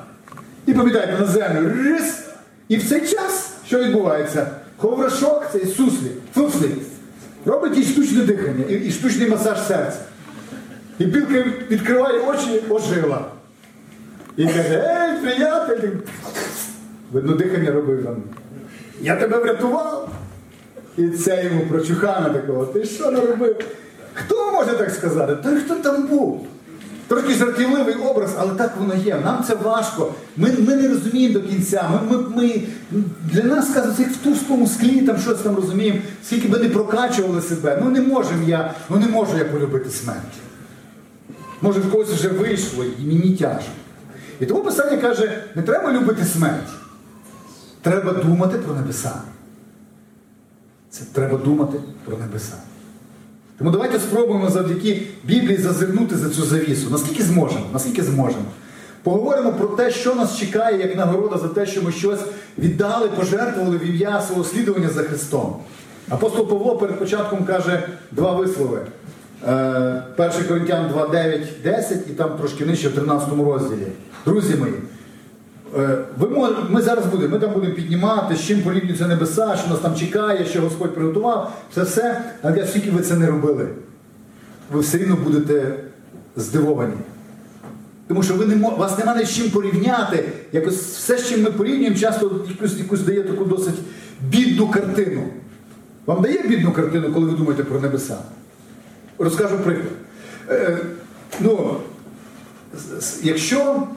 [0.70, 1.72] І пам'ятаєте, на землю.
[1.84, 2.20] Рис.
[2.68, 4.48] І в цей час, що відбувається?
[4.78, 6.70] Ховрашок, цей суслі, фуфлі,
[7.46, 10.00] робить їй штучне дихання і, і штучний масаж серця.
[11.00, 13.26] І білка відкриває очі, ожила.
[14.38, 15.90] І каже, ей, приятель.
[17.12, 18.16] Видно, дихання робив там.
[19.02, 20.10] Я тебе врятував.
[20.98, 22.66] І це йому прочухана такого.
[22.66, 23.56] Ти що наробив?
[24.14, 25.36] Хто може так сказати?
[25.44, 26.48] Та хто там був?
[27.10, 29.22] Трошки жартівливий образ, але так воно є.
[29.26, 30.14] Нам це важко.
[30.38, 31.90] Ми, ми не розуміємо до кінця.
[31.90, 32.62] Ми, ми, ми,
[33.24, 37.42] для нас кажуть, як в тусклому склі, там щось там розуміємо, скільки би не прокачували
[37.42, 37.80] себе.
[37.84, 40.36] Ну не можемо я, ну не можу я полюбити смерть.
[41.62, 43.72] Може, в когось вже вийшло і мені тяжко.
[44.40, 46.70] І тому писання каже, не треба любити смерть.
[47.82, 49.12] Треба думати про небеса.
[50.90, 52.56] Це треба думати про небеса.
[53.60, 56.90] Тому давайте спробуємо завдяки Біблії зазирнути за цю завісу.
[56.90, 57.66] Наскільки зможемо?
[57.74, 58.46] Наскільки зможемо.
[59.04, 62.20] Поговоримо про те, що нас чекає як нагорода за те, що ми щось
[62.58, 65.56] віддали, пожертвували в ім'я свого слідування за Христом.
[66.10, 68.82] Апостол Павло перед початком каже два вислови.
[69.42, 73.88] 1 Коринтян 2, 9, 10 і там трошки нижче в 13 розділі.
[74.26, 74.78] Друзі мої, е,
[76.18, 79.96] ви ми зараз будемо, ми там будемо піднімати, з чим порівнюються небеса, що нас там
[79.96, 81.54] чекає, що Господь приготував.
[81.76, 83.68] Це все, але скільки ви це не робили,
[84.72, 85.74] ви все рівно будете
[86.36, 86.94] здивовані.
[88.08, 90.24] Тому що ви не вас немає з чим порівняти.
[90.52, 93.76] Якось все, з чим ми порівнюємо, часто якусь, якусь дає таку досить
[94.22, 95.24] бідну картину.
[96.06, 98.18] Вам дає бідну картину, коли ви думаєте про небеса?
[99.18, 99.94] Розкажу приклад.
[100.50, 100.78] Е,
[101.40, 101.76] ну,
[103.24, 103.88] якщо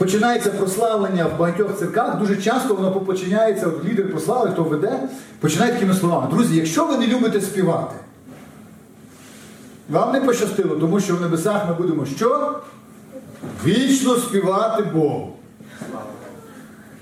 [0.00, 5.00] починається прославлення в багатьох церквах, дуже часто воно починається, от лідер прослави, хто веде,
[5.40, 6.28] починає такими словами.
[6.30, 7.94] Друзі, якщо ви не любите співати,
[9.88, 12.60] вам не пощастило, тому що в небесах ми будемо що?
[13.64, 15.32] Вічно співати Богу.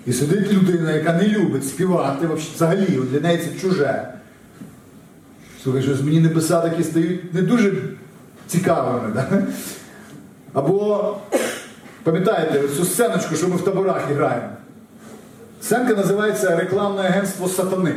[0.06, 4.08] І сидить людина, яка не любить співати, взагалі, для неї це чуже.
[5.62, 7.72] Слухай, щось мені небеса такі стають не дуже
[8.46, 9.12] цікавими.
[9.14, 9.42] Да?
[10.52, 11.16] Або,
[12.12, 14.48] пам'ятаєте, цю сценочку, що ми в таборах граємо.
[15.60, 17.94] Сценка називається Рекламне агентство сатани.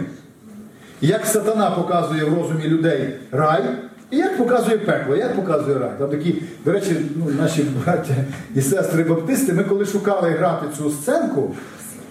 [1.01, 3.63] Як сатана показує в розумі людей рай,
[4.11, 5.91] і як показує пекло, як показує рай.
[5.99, 8.13] Там такі, до речі, ну, наші браття
[8.55, 11.55] і сестри баптисти, ми коли шукали грати цю сценку,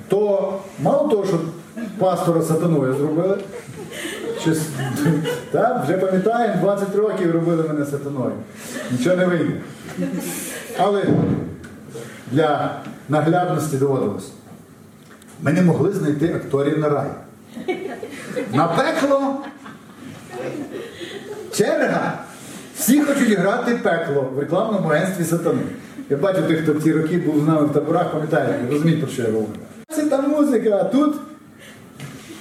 [0.08, 1.40] то мало того, що
[1.98, 3.38] пастора сатаною зробили,
[4.40, 4.62] щось,
[5.50, 8.32] так, вже пам'ятаємо, 20 років робили мене сатаною.
[8.90, 9.52] Нічого не вийде.
[10.78, 11.04] Але
[12.30, 14.28] для наглядності доводилось.
[15.42, 17.10] Ми не могли знайти акторів на рай.
[18.52, 19.36] На пекло.
[21.54, 22.18] Черга.
[22.76, 25.62] Всі хочуть грати пекло в рекламному агентстві сатани.
[26.10, 29.10] Я бачу тих, хто в ті роки був з нами в таборах, пам'ятаєте, розуміють, про
[29.10, 29.52] що я говорю.
[29.88, 31.16] Це та музика, а тут.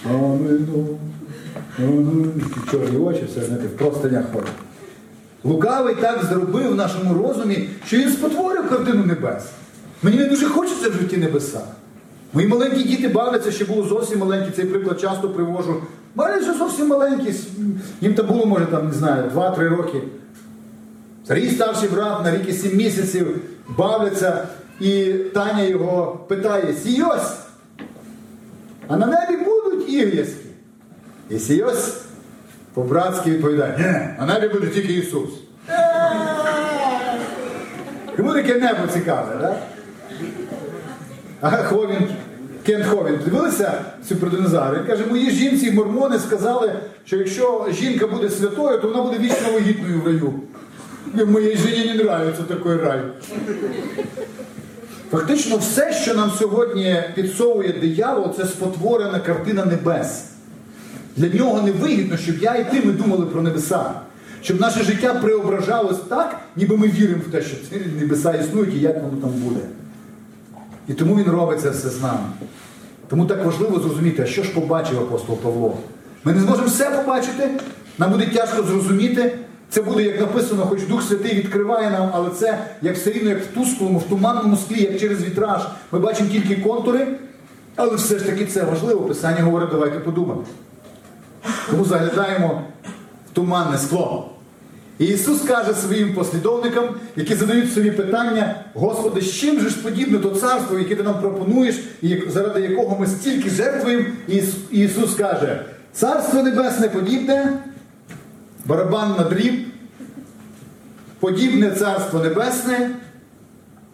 [0.06, 0.98] Амину,
[1.80, 2.26] амину.
[2.72, 4.50] Чорні очі, все знаєте, в простинях ходить.
[5.44, 9.44] Лукавий так зробив в нашому розумі, що він спотворив картину небес.
[10.04, 11.62] Мені не дуже хочеться в житті небеса.
[12.34, 15.84] Мої маленькі діти бавляться, ще було зовсім маленькі, цей приклад часто привожу.
[16.16, 17.34] Бавляться зовсім маленькі,
[18.02, 20.02] їм там було, може, там, не знаю, 2-3 роки.
[21.26, 23.42] Старий старший брат на рік і 7 місяців
[23.78, 24.48] бавляться,
[24.80, 27.34] і Таня його питає: Сійось,
[28.88, 30.46] а на небі будуть ігряски.
[31.30, 31.96] І Сійось
[32.74, 35.30] по-братськи відповідає, ні, на небі буде тільки Ісус.
[38.18, 39.58] Йому таке небо цікаве, так?
[41.42, 42.08] А Ховін,
[42.66, 43.74] Кент Ховін, дивилися
[44.08, 44.80] цю про динозаври?
[44.80, 46.74] Він каже, мої жінці мормони сказали,
[47.06, 50.34] що якщо жінка буде святою, то вона буде вічно вагітною в раю.
[51.16, 53.02] І Моїй жені не нравиться такий рай.
[55.12, 60.24] Фактично, все, що нам сьогодні підсовує диявол, це спотворена картина небес.
[61.18, 63.92] Для нього не вигідно, щоб я і ти ми думали про небеса.
[64.42, 68.80] Щоб наше життя преображалось так, ніби ми віримо в те, що ці небеса існують і
[68.80, 69.60] як воно там буде.
[70.90, 72.20] І тому він робить це все з нами.
[73.08, 75.78] Тому так важливо зрозуміти, а що ж побачив апостол Павло.
[76.24, 77.50] Ми не зможемо все побачити,
[77.98, 79.38] нам буде тяжко зрозуміти.
[79.70, 83.44] Це буде, як написано, хоч Дух Святий відкриває нам, але це як все рівно, як
[83.44, 85.62] в тусклому, в туманному склі, як через вітраж.
[85.92, 87.08] Ми бачимо тільки контури,
[87.76, 89.02] але все ж таки це важливо.
[89.02, 90.44] Писання говорить, давайте подумаємо.
[91.70, 92.62] Тому заглядаємо
[93.32, 94.32] в туманне скло.
[95.00, 100.18] І Ісус каже своїм послідовникам, які задають собі питання, Господи, з чим же ж подібне
[100.18, 105.66] то царство, яке ти нам пропонуєш, і заради якого ми стільки жертвуємо, і Ісус каже,
[105.94, 107.60] царство небесне подібне,
[108.66, 109.68] барабан на дріб,
[111.20, 112.90] подібне царство небесне,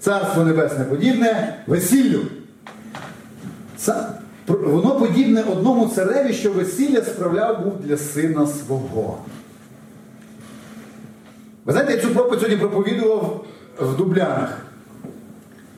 [0.06, 2.22] Царство Небесне подібне весіллю.
[4.48, 9.18] Воно подібне одному цареві, що весілля справляв був для сина свого.
[11.66, 13.46] Ви знаєте, я цю проповідь сьогодні проповідував
[13.80, 14.58] в Дублянах.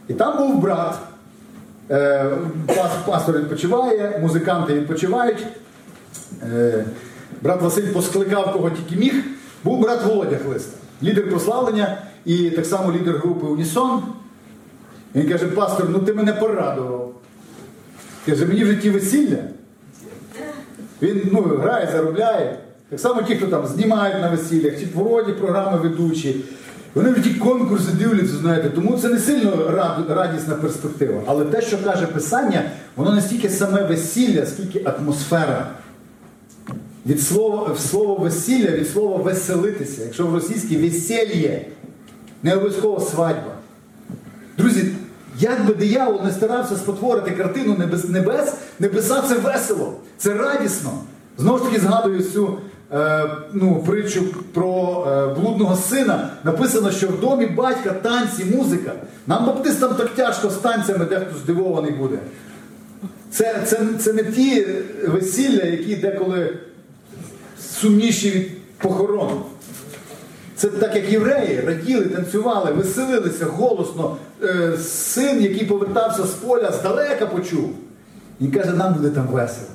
[0.08, 1.00] І там був брат.
[1.92, 2.32] Е,
[3.06, 5.48] Пастор відпочиває, музиканти відпочивають.
[6.44, 6.86] Е,
[7.42, 9.24] Брат Василь поскликав кого тільки міг.
[9.64, 14.04] Був брат Володя Хлиста, лідер прославлення і так само лідер групи Унісон.
[15.16, 17.12] Він каже, пастор, ну ти мене порадував.
[18.26, 19.38] Каже, мені в житті весілля.
[21.02, 22.58] Він ну, грає, заробляє.
[22.90, 26.46] Так само ті, хто там знімають на весіллях, чи твородні програми ведучі.
[26.96, 29.72] Вони в ті конкурси дивляться, знаєте, тому це не сильно
[30.10, 31.22] радісна перспектива.
[31.26, 35.72] Але те, що каже Писання, воно не стільки саме весілля, скільки атмосфера.
[37.06, 40.04] Від слова, слово весілля, від слова веселитися.
[40.04, 41.66] Якщо в російській весельє,
[42.44, 43.52] не обов'язково свадьба.
[44.58, 44.92] Друзі,
[45.40, 50.92] як би диявол не старався спотворити картину небес, небес, небеса це весело, це радісно.
[51.38, 52.58] Знову ж таки згадую цю
[53.54, 54.24] ну, притчу
[54.54, 56.30] про е, блудного сина.
[56.44, 58.94] Написано, що в домі батька танці, музика.
[59.28, 62.18] Нам баптистам так тяжко з танцями, дехто здивований буде.
[63.32, 64.68] Це, це, це не ті
[65.08, 66.58] весілля, які деколи
[67.62, 69.42] сумніші від похорон.
[70.56, 74.18] Це так, як євреї раділи, танцювали, веселилися голосно.
[74.44, 77.74] Е, син, який повертався з поля, здалека почув.
[78.42, 79.68] Він каже, нам буде там весело.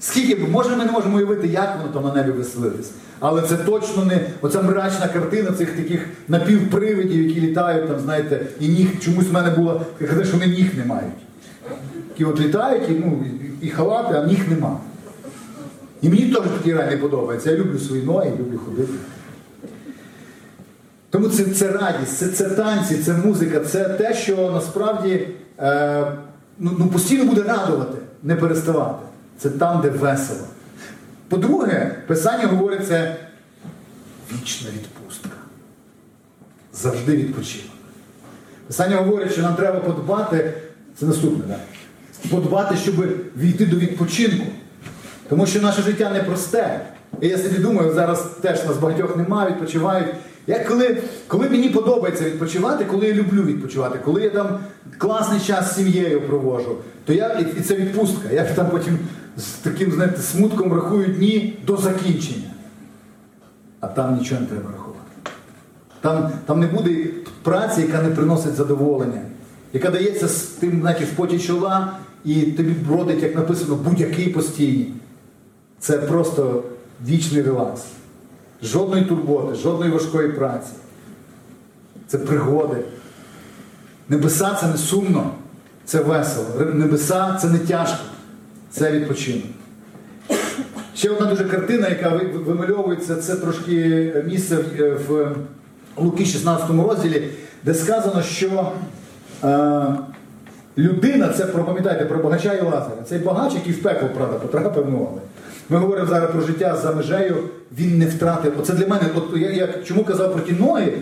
[0.00, 2.90] Скільки б, може, ми не можемо уявити, як воно там на небі веселитись.
[3.20, 8.68] Але це точно не оця мрачна картина цих таких напівпривидів, які літають, там, знаєте, і
[8.68, 11.12] ніг чомусь в мене було, казали, що вони ніг не мають.
[12.08, 13.24] Які от літають, і, ну,
[13.60, 14.80] і, халати, а ніг нема.
[16.02, 17.50] І мені теж такий рай не подобається.
[17.50, 18.92] Я люблю свої ноги, люблю ходити.
[21.10, 26.12] Тому це, це радість, це, це танці, це музика, це те, що насправді е,
[26.58, 29.09] ну, ну, постійно буде радувати, не переставати.
[29.40, 30.46] Це там, де весело.
[31.28, 33.16] По-друге, Писання говорить, це
[34.32, 35.28] вічна відпустка.
[36.72, 37.70] Завжди відпочинок.
[38.66, 40.52] Писання говорить, що нам треба подбати,
[40.96, 41.60] це наступне, так?
[42.30, 42.94] Подбати, щоб
[43.36, 44.46] війти до відпочинку.
[45.28, 46.80] Тому що наше життя непросте.
[47.20, 50.08] І я собі думаю, зараз теж нас багатьох немає, відпочивають.
[50.46, 54.58] Я коли, коли мені подобається відпочивати, коли я люблю відпочивати, коли я там
[54.98, 58.28] класний час з сім'єю провожу, то я і це відпустка.
[58.32, 58.98] Я там потім
[59.40, 62.50] з таким, знаєте, смутком рахую дні до закінчення.
[63.80, 65.00] А там нічого не треба рахувати.
[66.00, 67.06] Там, там не буде
[67.42, 69.22] праці, яка не приносить задоволення,
[69.72, 71.92] яка дається з тим, знаєте, в поті чола,
[72.24, 74.92] і тобі бродить, як написано, будь-який постійний.
[75.78, 76.62] Це просто
[77.06, 77.82] вічний релакс.
[78.62, 80.72] Жодної турботи, жодної важкої праці.
[82.06, 82.76] Це пригоди.
[84.08, 85.30] Небеса це не сумно,
[85.84, 86.46] це весело.
[86.74, 88.04] Небеса це не тяжко,
[88.70, 89.44] це відпочинок.
[90.94, 95.36] Ще одна дуже картина, яка вимальовується, це трошки місце в- в
[95.96, 97.28] Луки 16 розділі,
[97.64, 98.72] де сказано, що
[99.44, 99.86] е,
[100.78, 103.02] людина, це пам'ятаєте, про багача і Лазаря.
[103.08, 105.08] Цей багач, який в пекло, правда, потрапив, ну,
[105.68, 107.36] ми говоримо зараз про життя за межею,
[107.78, 108.52] він не втратив.
[108.60, 110.92] Оце для мене, от я, я чому казав про ті ноги,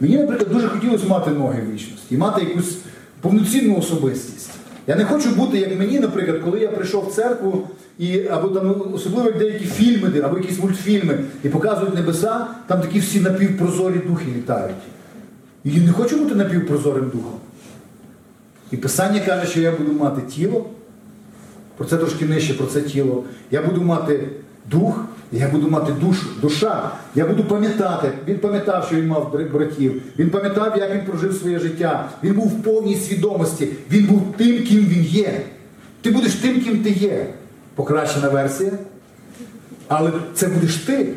[0.00, 2.76] мені, наприклад, дуже хотілося мати ноги в вічності і мати якусь
[3.20, 4.50] повноцінну особистість.
[4.86, 7.68] Я не хочу бути, як мені, наприклад, коли я прийшов в церкву,
[7.98, 12.80] і, або там ну, особливо як деякі фільми, або якісь мультфільми, і показують небеса, там
[12.80, 14.76] такі всі напівпрозорі духи літають.
[15.64, 17.40] І я не хочу бути напівпрозорим духом.
[18.70, 20.66] І Писання каже, що я буду мати тіло,
[21.76, 23.24] про це трошки нижче, про це тіло.
[23.50, 24.28] Я буду мати
[24.70, 26.90] дух, я буду мати душу, душа.
[27.14, 28.12] Я буду пам'ятати.
[28.28, 30.02] Він пам'ятав, що він мав братів.
[30.18, 32.08] Він пам'ятав, як він прожив своє життя.
[32.24, 33.68] Він був в повній свідомості.
[33.90, 35.40] Він був тим, ким він є.
[36.00, 37.26] Ти будеш тим, ким ти є.
[37.74, 38.72] Покращена версія.
[39.88, 41.14] Але це будеш ти.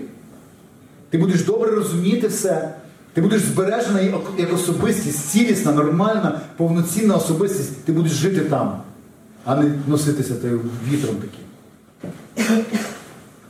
[1.09, 2.74] Ти будеш добре розуміти все.
[3.13, 4.01] Ти будеш збережена
[4.38, 7.84] як- особистість, цілісна, нормальна, повноцінна особистість.
[7.86, 8.78] Ти будеш жити там,
[9.45, 10.34] а не носитися
[10.89, 12.66] вітром таким.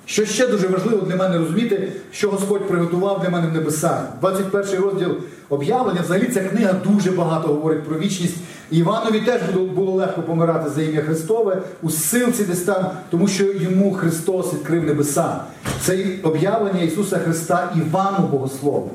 [0.05, 4.01] Що ще дуже важливо для мене розуміти, що Господь приготував для мене в небесах.
[4.21, 5.17] 21 розділ
[5.49, 8.35] об'явлення, взагалі ця книга дуже багато говорить про вічність.
[8.71, 9.41] Іванові теж
[9.75, 14.83] було легко помирати за ім'я Христове у силці десь там, тому що йому Христос відкрив
[14.83, 15.37] небеса.
[15.81, 18.91] Це об'явлення Ісуса Христа Івану Богослову.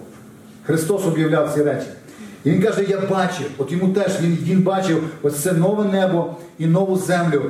[0.67, 1.87] Христос об'являв ці речі.
[2.45, 6.37] І він каже, я бачив, от йому теж він, він бачив ось це нове небо
[6.59, 7.43] і нову землю.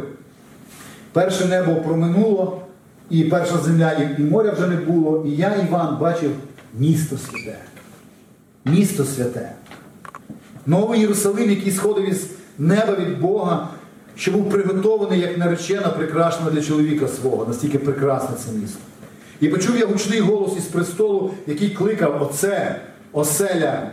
[1.12, 2.59] Перше небо проминуло,
[3.10, 5.26] і перша земля, і, і моря вже не було.
[5.26, 6.30] І я, Іван, бачив
[6.78, 7.58] місто святе.
[8.64, 9.52] Місто святе.
[10.66, 12.26] Новий Єрусалим, який сходив із
[12.58, 13.68] неба від Бога,
[14.16, 18.78] що був приготований як наречена, прикрашена для чоловіка свого, настільки прекрасне це місто.
[19.40, 22.80] І почув я гучний голос із престолу, який кликав Оце,
[23.12, 23.90] оселя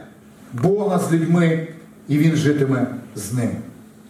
[0.53, 1.67] Бога з людьми,
[2.07, 3.51] і він житиме з ним.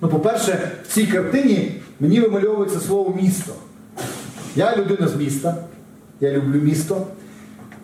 [0.01, 3.53] Ну, по-перше, в цій картині мені вимальовується слово місто.
[4.57, 5.55] Я людина з міста,
[6.19, 7.07] я люблю місто.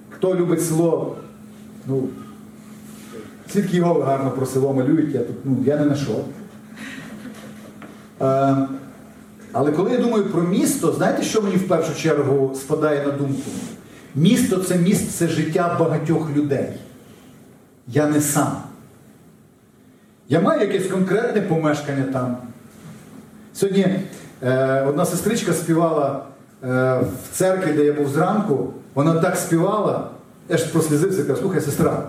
[0.09, 1.15] Хто любить село,
[1.88, 2.09] ну,
[3.49, 6.26] свідки його гарно про село малюють, я тут, ну, я не знайшов.
[8.21, 8.57] Е,
[9.51, 13.51] але коли я думаю про місто, знаєте, що мені в першу чергу спадає на думку?
[14.15, 16.67] Місто це місце життя багатьох людей.
[17.88, 18.57] Я не сам.
[20.30, 22.38] Я маю якесь конкретне помешкання там.
[23.53, 23.99] Сьогодні
[24.43, 26.24] е, одна сестричка співала
[26.64, 30.09] в церкві, де я був зранку, вона так співала,
[30.49, 32.03] я ж прослізився, кажу, слухай, сестра.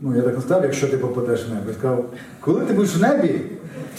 [0.00, 1.64] Ну, я так не сказав, якщо ти попадеш в небо.
[1.68, 2.04] Я сказав,
[2.40, 3.40] коли ти будеш в небі,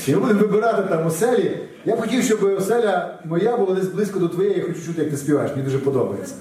[0.08, 4.28] ми будемо вибирати там оселі, я б хотів, щоб оселя моя була десь близько до
[4.28, 6.36] твоєї, я хочу чути, як ти співаєш, мені дуже подобається.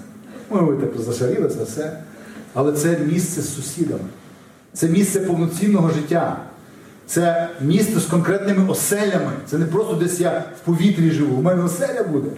[0.51, 1.99] Ну, ми так зашаріли це все.
[2.55, 4.05] Але це місце з сусідами.
[4.73, 6.37] Це місце повноцінного життя.
[7.09, 9.33] Це місто з конкретними оселями.
[9.47, 11.37] Це не просто десь я в повітрі живу.
[11.37, 12.29] У мене оселя буде.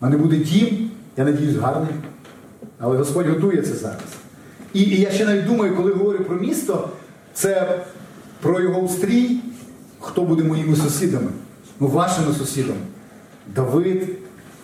[0.00, 1.94] У мене буде дім, я надіюсь, гарний.
[2.78, 4.00] Але Господь готує це зараз.
[4.72, 6.88] І, і я ще навіть думаю, коли говорю про місто,
[7.34, 7.80] це
[8.40, 9.40] про його устрій,
[10.00, 11.30] хто буде моїми сусідами,
[11.80, 12.80] ну вашими сусідами.
[13.54, 14.08] Давид,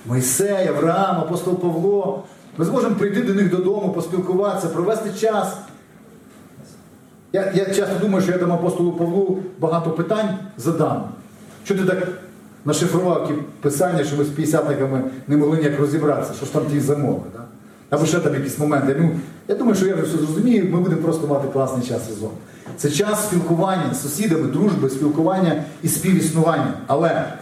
[0.07, 2.25] Мойсей, Авраам, апостол Павло.
[2.57, 5.57] Ми зможемо прийти до них додому, поспілкуватися, провести час.
[7.33, 11.05] Я, я часто думаю, що я там апостолу Павлу багато питань задам.
[11.65, 12.09] Що ти так
[12.65, 16.81] нашифрував ті писання, що ми з п'ятдесятниками не могли ніяк розібратися, що ж там ті
[16.81, 17.23] замови.
[17.37, 17.45] Да?
[17.91, 18.97] Або ще там якісь моменти.
[18.99, 19.11] Ну,
[19.49, 22.31] я думаю, що я вже все зрозумію, ми будемо просто мати класний час разом.
[22.77, 26.73] Це час спілкування з сусідами, дружби, спілкування і співіснування.
[26.87, 27.33] Але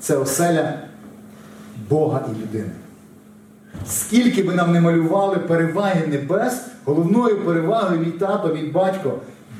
[0.00, 0.78] це оселя
[1.90, 2.70] Бога і людини.
[3.88, 9.12] Скільки би нам не малювали переваги небес, головною перевагою мій тато, мій батько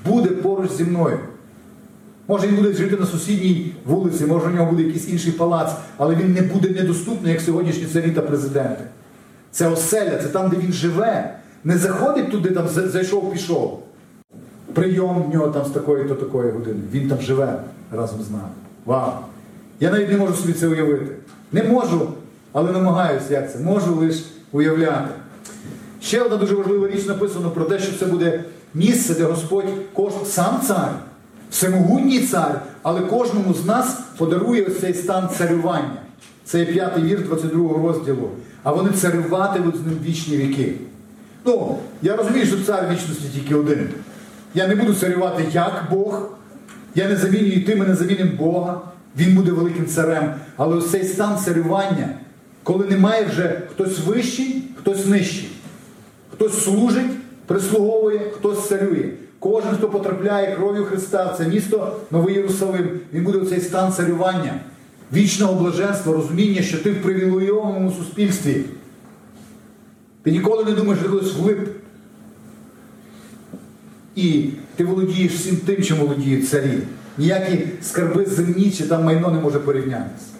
[0.06, 1.18] буде поруч зі мною.
[2.28, 6.14] Може він буде жити на сусідній вулиці, може у нього буде якийсь інший палац, але
[6.14, 8.84] він не буде недоступний, як сьогоднішні царі та президенти.
[9.50, 11.38] Це оселя, це там, де він живе.
[11.64, 13.82] Не заходить туди, там зайшов, пішов.
[14.72, 16.80] Прийом в нього там з такої то такої години.
[16.92, 17.60] Він там живе
[17.92, 18.48] разом з нами.
[18.84, 19.12] Вау!
[19.80, 21.06] Я навіть не можу собі це уявити.
[21.52, 22.08] Не можу,
[22.54, 23.58] але намагаюся, як це.
[23.58, 25.14] Можу лише уявляти.
[26.02, 28.44] Ще одна дуже важлива річ написано про те, що це буде
[28.74, 30.12] місце, де Господь кож...
[30.24, 30.90] сам цар,
[31.50, 35.96] всемогутній цар, але кожному з нас подарує ось цей стан царювання.
[36.44, 38.30] Це є п'ятий вір 22 розділу.
[38.62, 40.74] А вони царюватимуть з ним вічні віки.
[41.44, 43.88] Ну, я розумію, що цар вічності тільки один.
[44.54, 46.28] Я не буду царювати як Бог.
[46.94, 48.80] Я не замінюю ти, ми не замінимо Бога.
[49.18, 50.34] Він буде великим царем.
[50.56, 52.08] Але ось цей стан царювання,
[52.64, 55.48] коли немає вже хтось вищий, хтось нижчий.
[56.32, 57.10] Хтось служить,
[57.46, 59.10] прислуговує, хтось царює.
[59.38, 64.60] Кожен, хто потрапляє кров'ю Христа це місто, Новий Єрусалим, він буде в цей стан царювання,
[65.12, 68.64] вічного блаженства, розуміння, що ти в привілейованому суспільстві.
[70.22, 71.68] Ти ніколи не думаєш, що ти колись влип.
[74.16, 76.78] І ти володієш всім тим, чим володіють царі.
[77.18, 80.33] Ніякі скарби земні чи там майно не може порівнятися.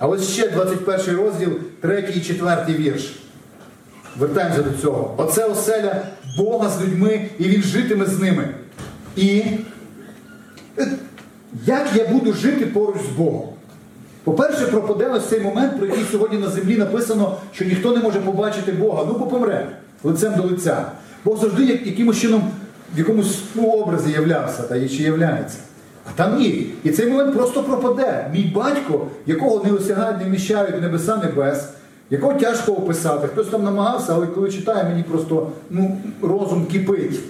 [0.00, 3.16] А ось ще 21 розділ, 3 і 4 вірш.
[4.18, 5.14] Вертаємося до цього.
[5.16, 6.02] Оце оселя
[6.38, 8.48] Бога з людьми, і Він житиме з ними.
[9.16, 9.42] І
[10.78, 10.88] е,
[11.66, 13.48] як я буду жити поруч з Богом?
[14.24, 18.20] По-перше, пропаде ось цей момент, про який сьогодні на землі написано, що ніхто не може
[18.20, 19.68] побачити Бога, ну бо помре
[20.04, 20.84] лицем до лиця.
[21.24, 22.50] Бог завжди як, якимось чином
[22.94, 25.58] в якомусь ну, образі являвся та і чи являється.
[26.04, 26.66] А там ні.
[26.84, 28.30] І цей момент просто пропаде.
[28.32, 31.68] Мій батько, якого не осягають, не вміщають небеса небес,
[32.10, 33.28] якого тяжко описати.
[33.28, 37.20] Хтось там намагався, але коли читає, мені просто ну, розум кипить.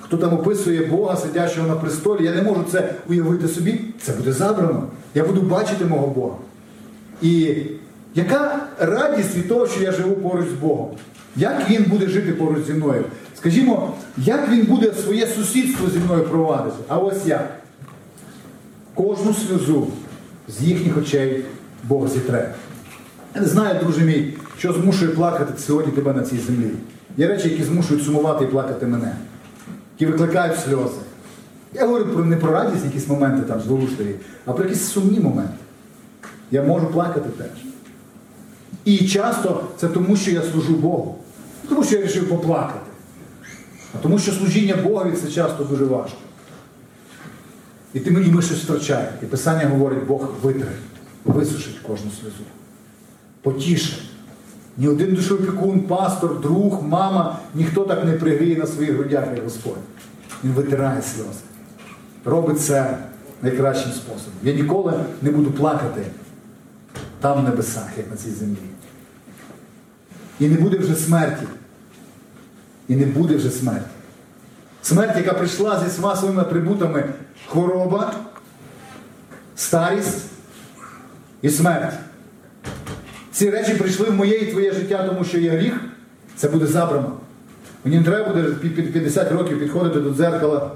[0.00, 4.32] Хто там описує Бога, сидячого на престолі, я не можу це уявити собі, це буде
[4.32, 4.82] забрано.
[5.14, 6.34] Я буду бачити мого Бога.
[7.22, 7.56] І
[8.14, 10.88] яка радість від того, що я живу поруч з Богом?
[11.36, 13.04] Як він буде жити поруч зі мною?
[13.36, 16.76] Скажімо, як він буде своє сусідство зі мною провадити?
[16.88, 17.50] А ось як?
[18.98, 19.86] Кожну сльозу
[20.48, 21.44] з їхніх очей
[21.84, 22.54] Бог зітре.
[23.34, 26.70] Я не знаю, друже мій, що змушує плакати сьогодні тебе на цій землі.
[27.16, 29.16] Є речі, які змушують сумувати і плакати мене,
[29.98, 31.00] які викликають сльози.
[31.74, 34.14] Я говорю про не про радість, якісь моменти там зловушливі,
[34.46, 35.54] а про якісь сумні моменти.
[36.50, 37.64] Я можу плакати теж.
[38.84, 41.18] І часто це тому, що я служу Богу.
[41.68, 42.90] Тому що я вирішив поплакати.
[43.94, 46.18] А тому що служіння Богові це часто дуже важко.
[47.98, 49.08] І ти і ми щось втрачаємо.
[49.22, 50.72] І Писання говорить, Бог витре,
[51.24, 52.44] висушить кожну сльозу.
[53.42, 54.02] Потіше.
[54.76, 59.78] Ні один душопікун, пастор, друг, мама, ніхто так не пригріє на своїх грудях, як Господь.
[60.44, 61.40] Він витирає сльози.
[62.24, 62.98] Робить це
[63.42, 64.34] найкращим способом.
[64.42, 64.92] Я ніколи
[65.22, 66.02] не буду плакати
[67.20, 68.56] там в небесах, як на цій землі.
[70.40, 71.46] І не буде вже смерті.
[72.88, 73.97] І не буде вже смерті.
[74.82, 77.04] Смерть, яка прийшла зі всіма своїми атрибутами
[77.48, 78.14] хвороба,
[79.56, 80.24] старість
[81.42, 81.94] і смерть.
[83.32, 85.80] Ці речі прийшли в моє і твоє життя, тому що є гріх,
[86.36, 87.12] це буде забрано.
[87.84, 90.70] Мені не треба буде під 50 років підходити до дзеркала.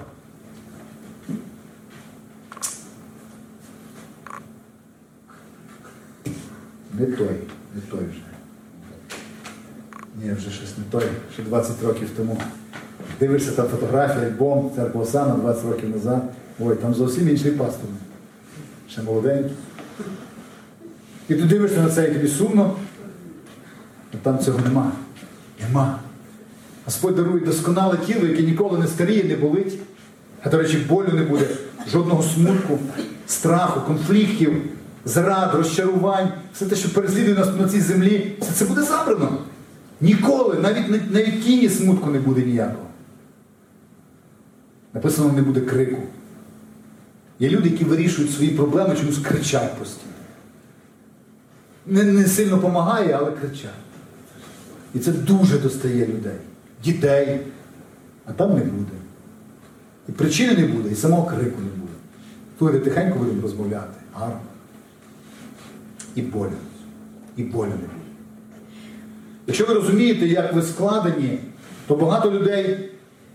[6.98, 7.36] Не той,
[7.74, 8.22] не той вже.
[10.22, 12.40] Ні, вже щось не той, ще 20 років тому.
[13.20, 16.22] Дивишся там фотографія, альбом, церква Осана 20 років назад.
[16.60, 17.86] Ой, там зовсім інший пастор.
[18.90, 19.52] Ще молоденький.
[21.28, 22.76] І ти дивишся на це і тобі сумно,
[24.14, 24.92] а там цього нема.
[25.60, 25.98] Нема.
[26.84, 29.78] Господь дарує досконале тіло, яке ніколи не старіє, не болить.
[30.42, 31.46] А до речі, болю не буде,
[31.92, 32.78] жодного смутку,
[33.26, 34.52] страху, конфліктів,
[35.04, 39.38] зрад, розчарувань, все те, що переслідує нас на цій землі, все це буде забрано.
[40.00, 42.86] Ніколи, навіть навіть тіні смутку не буде ніякого.
[44.94, 46.02] Написано, не буде крику.
[47.38, 50.12] Є люди, які вирішують свої проблеми, чомусь кричать постійно.
[51.86, 53.70] Не, не сильно допомагає, але кричать.
[54.94, 56.38] І це дуже достає людей,
[56.84, 57.40] дітей,
[58.26, 58.92] а там не буде.
[60.08, 61.92] І причини не буде, і самого крику не буде.
[62.58, 64.00] Тут тихенько будемо розмовляти.
[64.14, 64.40] Гарно.
[66.14, 66.50] І болю.
[67.36, 67.88] І болю не буде.
[69.46, 71.38] Якщо ви розумієте, як ви складені,
[71.86, 72.91] то багато людей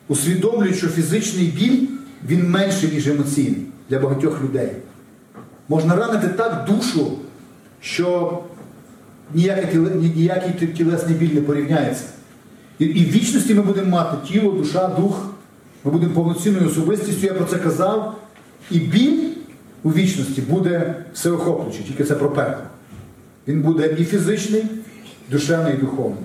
[0.07, 1.87] усвідомлюють, що фізичний біль
[2.27, 4.71] він менший, ніж емоційний для багатьох людей.
[5.69, 7.11] Можна ранити так душу,
[7.81, 8.39] що
[9.33, 9.79] ніякий,
[10.15, 12.03] ніякий тілесний біль не порівняється.
[12.79, 15.29] І, і в вічності ми будемо мати тіло, душа, дух,
[15.83, 18.17] ми будемо повноцінною особистістю, я про це казав.
[18.71, 19.29] І біль
[19.83, 22.63] у вічності буде всеохоплюючий, тільки це про пекло.
[23.47, 24.63] Він буде і фізичний,
[25.31, 26.23] душевний, і духовний.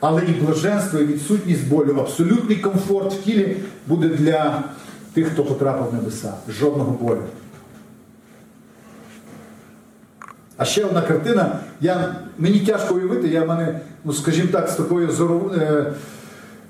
[0.00, 4.62] Але і блаженство, і відсутність болю, абсолютний комфорт в тілі буде для
[5.12, 6.32] тих, хто потрапив в небеса.
[6.48, 7.22] Жодного болю.
[10.56, 15.08] А ще одна картина, я, мені тяжко уявити, я мене, ну скажімо так, з такою
[15.56, 15.92] е,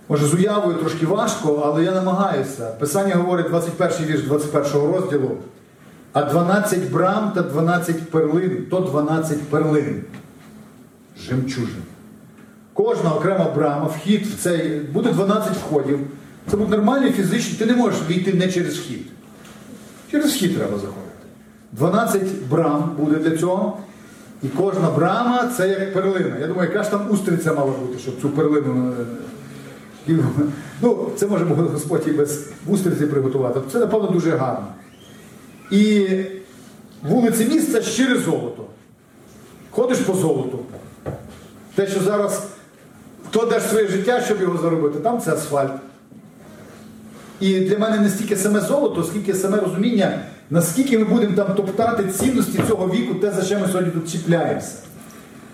[0.09, 2.71] може з уявою трошки важко, але я намагаюся.
[2.71, 5.37] Писання говорить 21 вірш 21 розділу,
[6.13, 10.03] а 12 брам та 12 перлин, то 12 перлин.
[11.29, 11.83] Жемчужин.
[12.79, 15.99] Кожна окрема брама, вхід в цей, буде 12 входів.
[16.51, 19.07] Це будуть нормальні фізичні, ти не можеш війти не через вхід.
[20.11, 21.27] Через вхід треба заходити.
[21.73, 23.79] 12 брам буде для цього.
[24.43, 26.37] І кожна брама це як перлина.
[26.41, 28.93] Я думаю, яка ж там устриця мала бути, щоб цю перлину.
[30.09, 30.15] е,
[30.83, 33.61] Ну, це може Господь і без устриці приготувати.
[33.73, 34.67] Це, напевно, дуже гарно.
[35.71, 36.07] І
[37.03, 38.65] вулиці міста щире золото.
[39.71, 40.59] Ходиш по золоту.
[41.75, 42.49] Те, що зараз
[43.29, 45.73] хто дасть своє життя, щоб його заробити, там це асфальт.
[47.41, 50.19] І для мене не стільки саме золото, скільки саме розуміння,
[50.51, 54.75] наскільки ми будемо там топтати цінності цього віку, те, за що ми сьогодні тут чіпляємося.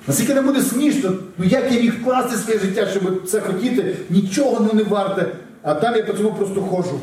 [0.06, 4.74] Наскільки не буде смішно, ну як я міг вкласти своє життя, щоб це хотіти, нічого
[4.74, 5.26] не варте,
[5.62, 7.00] а там я по цьому просто ходжу.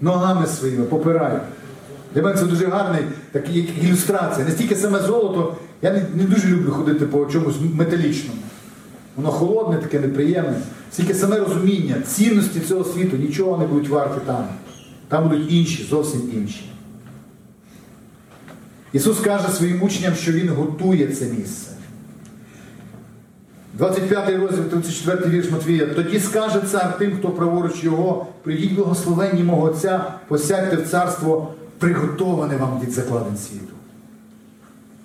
[0.00, 1.40] Ногами своїми, попираю.
[2.14, 2.98] Для мене це дуже гарна
[3.32, 3.48] така
[3.82, 4.46] ілюстрація.
[4.46, 8.40] Не стільки саме золото, я не, не дуже люблю ходити по чомусь металічному.
[9.18, 10.56] Воно холодне, таке неприємне.
[10.92, 14.44] Стільки саме розуміння, цінності цього світу, нічого не будуть варті там.
[15.08, 16.70] Там будуть інші, зовсім інші.
[18.92, 21.70] Ісус каже своїм учням, що Він готує це місце.
[23.74, 25.86] 25 розділ, 34 вірш Матвія.
[25.86, 32.56] Тоді скаже цар тим, хто праворуч його, прийдіть благословенні мого Отця, посядьте в царство, приготоване
[32.56, 33.74] вам від закладень світу.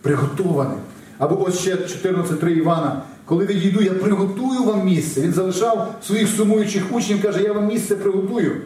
[0.01, 0.76] Приготоване.
[1.18, 3.01] Або ось ще 14.3 Івана.
[3.26, 5.21] Коли відійду, я приготую вам місце.
[5.21, 8.61] Він залишав своїх сумуючих учнів, каже, я вам місце приготую.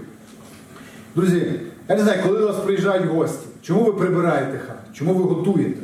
[1.16, 4.80] Друзі, я не знаю, коли до вас приїжджають гості, чому ви прибираєте хату?
[4.94, 5.82] Чому ви готуєте?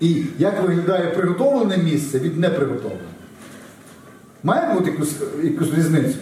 [0.00, 3.08] І як виглядає приготовлене місце від неприготовленого?
[4.42, 6.18] Має бути якусь, якусь різницю?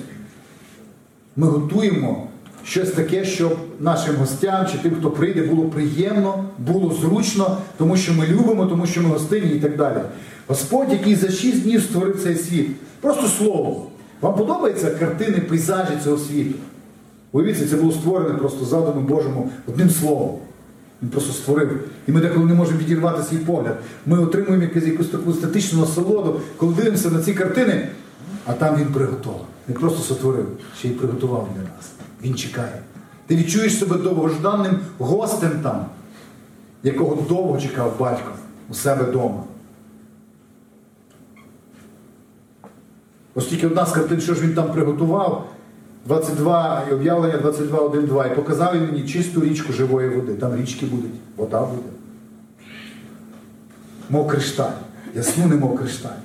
[1.37, 2.30] Ми готуємо
[2.65, 8.13] щось таке, щоб нашим гостям чи тим, хто прийде, було приємно, було зручно, тому що
[8.15, 9.99] ми любимо, тому що ми гостинні і так далі.
[10.47, 12.67] Господь, який за шість днів створив цей світ,
[13.01, 13.87] просто слово.
[14.21, 16.55] Вам подобаються картини, пейзажі цього світу?
[17.33, 20.39] Уявіться, це було створене просто задумом Божому одним словом.
[21.03, 21.81] Він просто створив.
[22.09, 23.79] І ми деколи не можемо відірвати свій погляд.
[24.07, 27.89] Ми отримуємо якусь, таку статичну насолоду, коли дивимося на ці картини,
[28.47, 29.47] а там він приготував.
[29.69, 30.47] Не просто сотворив,
[30.79, 31.91] ще й приготував для нас.
[32.23, 32.83] Він чекає.
[33.27, 35.87] Ти відчуєш себе довгожданним гостем там,
[36.83, 38.31] якого довго чекав батько
[38.69, 39.45] у себе вдома.
[43.35, 45.49] Оскільки одна з картин, що ж він там приготував,
[46.07, 50.35] 22, і об'явлення 22, 1, 2, і показав він мені чисту річку живої води.
[50.35, 51.89] Там річки будуть, вода буде.
[54.11, 54.73] Мов кришталь,
[55.15, 56.21] ясну немов кришталь,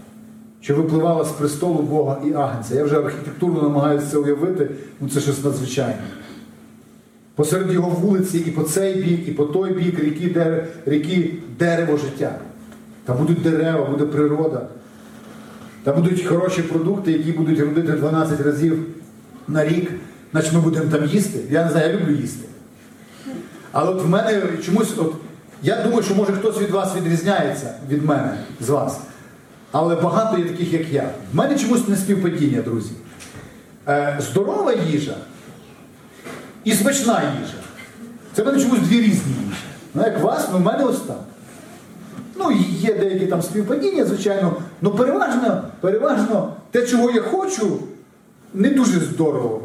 [0.65, 2.75] що випливала з престолу Бога і Агнця.
[2.75, 4.69] Я вже архітектурно намагаюся це уявити,
[5.01, 5.97] ну це щось надзвичайне.
[7.35, 11.97] Посеред його вулиці і по цей бік, і по той бік ріки, дере- ріки дерево
[11.97, 12.39] життя.
[13.05, 14.67] Там будуть дерева, буде природа.
[15.83, 18.85] Там будуть хороші продукти, які будуть родити 12 разів
[19.47, 19.91] на рік.
[20.31, 21.39] Значить ми будемо там їсти.
[21.49, 22.47] Я не знаю, я люблю їсти.
[23.71, 25.13] Але от в мене чомусь, от,
[25.63, 28.99] я думаю, що може хтось від вас відрізняється від мене, з вас.
[29.77, 31.09] Але багато є таких, як я.
[31.33, 32.91] В мене чомусь не співпадіння, друзі.
[33.87, 35.15] Е, здорова їжа
[36.63, 37.57] і смачна їжа.
[38.33, 39.63] Це в мене чомусь дві різні їжі.
[39.93, 41.19] Ну, як вас, ну в мене ось так.
[42.35, 47.79] Ну, є деякі там співпадіння, звичайно, але переважно, переважно те, чого я хочу,
[48.53, 49.61] не дуже здорово.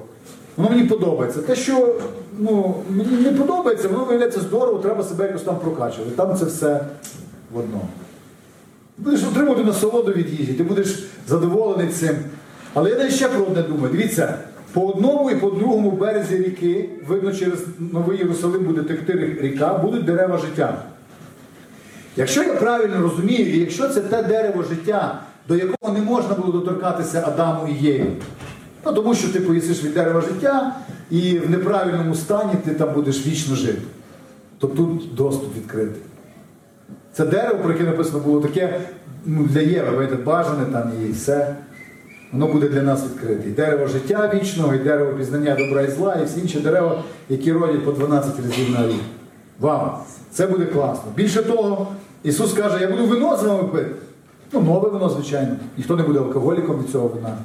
[0.56, 1.42] Воно мені подобається.
[1.42, 1.94] Те, що
[2.38, 6.10] ну, мені не подобається, воно виявляється здорово, треба себе якось там прокачувати.
[6.16, 6.80] Там це все
[7.52, 7.88] в одному.
[9.00, 12.16] Будеш отримувати насолоду від їжі, ти будеш задоволений цим.
[12.74, 13.92] Але я ще про одне думаю.
[13.92, 14.34] Дивіться,
[14.72, 20.04] по одному і по другому березі ріки, видно, через Новий Єрусалим буде текти ріка, будуть
[20.04, 20.82] дерева життя.
[22.16, 26.52] Якщо я правильно розумію, і якщо це те дерево життя, до якого не можна було
[26.52, 28.06] доторкатися Адаму і Єві,
[28.86, 30.76] ну тому що ти поїсиш від дерева життя,
[31.10, 33.82] і в неправильному стані ти там будеш вічно жити,
[34.58, 36.02] то тут доступ відкритий.
[37.12, 38.80] Це дерево, про яке написано було таке
[39.26, 41.56] ну, для Єви, бачите, бажане там і все.
[42.32, 43.48] Воно буде для нас відкрите.
[43.48, 47.52] І дерево життя вічного, і дерево пізнання добра і зла, і всі інші дерева, які
[47.52, 49.00] родять по 12 разів на рік.
[49.60, 49.98] Вам!
[50.32, 51.12] Це буде класно.
[51.16, 51.88] Більше того,
[52.22, 53.90] Ісус каже, я буду вино з вами пити.
[54.52, 55.56] Ну, нове вино, звичайно.
[55.76, 57.36] Ніхто не буде алкоголіком від цього вина.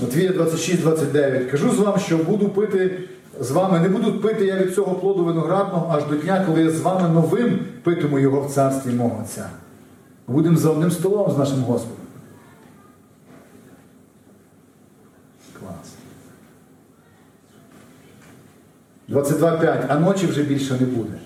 [0.00, 1.50] Матвія 26-29.
[1.50, 2.98] Кажу з вам, що буду пити
[3.42, 6.70] з вами, не буду пити я від цього плоду виноградного аж до дня, коли я
[6.70, 9.50] з вами новим питиму його в царстві мого Отця.
[10.26, 12.06] Будемо за одним столом з нашим Господом.
[15.60, 15.92] Клас.
[19.08, 19.84] 22.5.
[19.88, 21.18] А ночі вже більше не буде.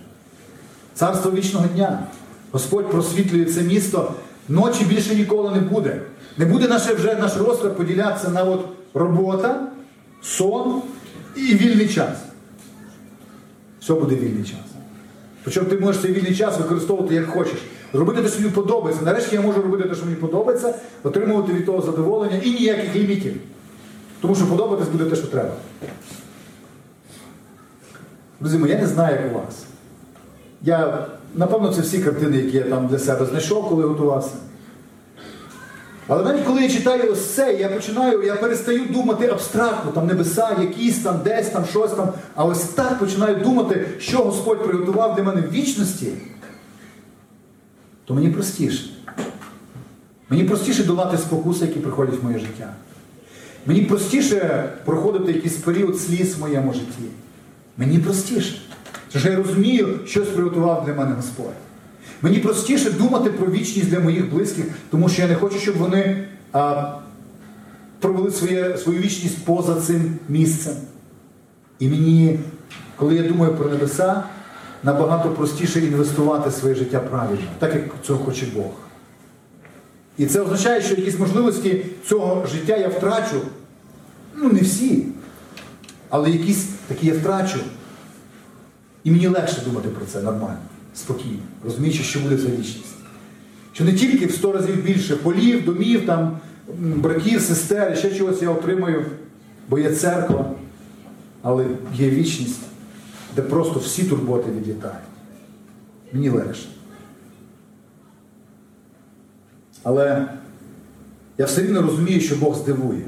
[0.95, 2.07] Царство вічного дня.
[2.53, 4.15] Господь просвітлює це місто.
[4.49, 6.01] Ночі більше ніколи не буде.
[6.37, 8.65] Не буде наше вже наш розклад поділятися на от
[8.95, 9.61] робота,
[10.23, 10.83] сон
[11.37, 12.19] і вільний час.
[13.81, 14.59] Все буде вільний час.
[15.43, 17.59] Причому ти можеш цей вільний час використовувати як хочеш.
[17.93, 19.05] Робити те, що тобі подобається.
[19.05, 23.35] Нарешті я можу робити те, що мені подобається, отримувати від того задоволення і ніяких лімітів.
[24.21, 25.53] Тому що подобатись буде те, що треба.
[28.41, 29.65] Друзі мої, я не знаю, як у вас.
[30.63, 34.31] Я, напевно, це всі картини, які я там для себе знайшов, коли готувався.
[36.09, 40.57] Але навіть коли я читаю ось це, я починаю, я перестаю думати абстрактно, там небеса,
[40.61, 42.13] якісь там, десь там, щось там.
[42.35, 46.13] А ось так починаю думати, що Господь приготував для мене в вічності,
[48.05, 48.91] то мені простіше.
[50.31, 52.73] Мені простіше долати спокуси, які приходять в моє життя.
[53.67, 57.05] Мені простіше проходити якийсь період сліз в моєму житті.
[57.77, 58.61] Мені простіше.
[59.13, 61.66] Тому що я розумію, щось приготував для мене Господь.
[62.23, 66.29] Мені простіше думати про вічність для моїх близьких, тому що я не хочу, щоб вони
[66.53, 66.93] а,
[68.01, 70.75] провели своє, свою вічність поза цим місцем.
[71.79, 72.39] І мені,
[72.97, 74.23] коли я думаю про небеса,
[74.83, 78.73] набагато простіше інвестувати своє життя правильно, так як цього хоче Бог.
[80.19, 83.41] І це означає, що якісь можливості цього життя я втрачу.
[84.35, 85.07] Ну, не всі.
[86.09, 87.59] Але якісь такі я втрачу.
[89.05, 90.59] І мені легше думати про це нормально,
[90.97, 92.95] спокійно, розуміючи, що буде ця вічність.
[93.73, 96.39] Що не тільки в сто разів більше полів, домів, там,
[96.69, 99.05] м, братів, сестер, ще чогось я отримаю,
[99.69, 100.51] бо є церква,
[101.43, 102.61] але є вічність,
[103.37, 104.97] де просто всі турботи відлітають.
[106.13, 106.69] Мені легше.
[109.83, 110.29] Але
[111.39, 113.03] я все рівно розумію, що Бог здивує.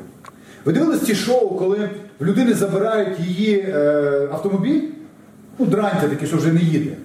[0.65, 4.83] Ви дивились ті шоу, коли в людини забирають її е, автомобіль?
[5.59, 6.97] Ну, дрантя таке, що вже не їде.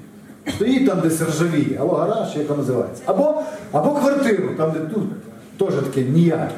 [0.49, 3.03] Стоїть там, десь ржавіє, або гараж, як називається.
[3.05, 3.41] Або,
[3.71, 5.03] або квартиру, там, де тут
[5.57, 6.55] теж таке ніяке.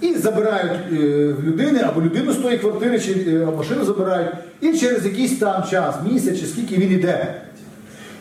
[0.00, 0.96] і забирають е,
[1.44, 4.30] людини або людину з тої квартири, чи е, машину забирають,
[4.60, 7.42] і через якийсь там час, місяць, чи скільки він іде.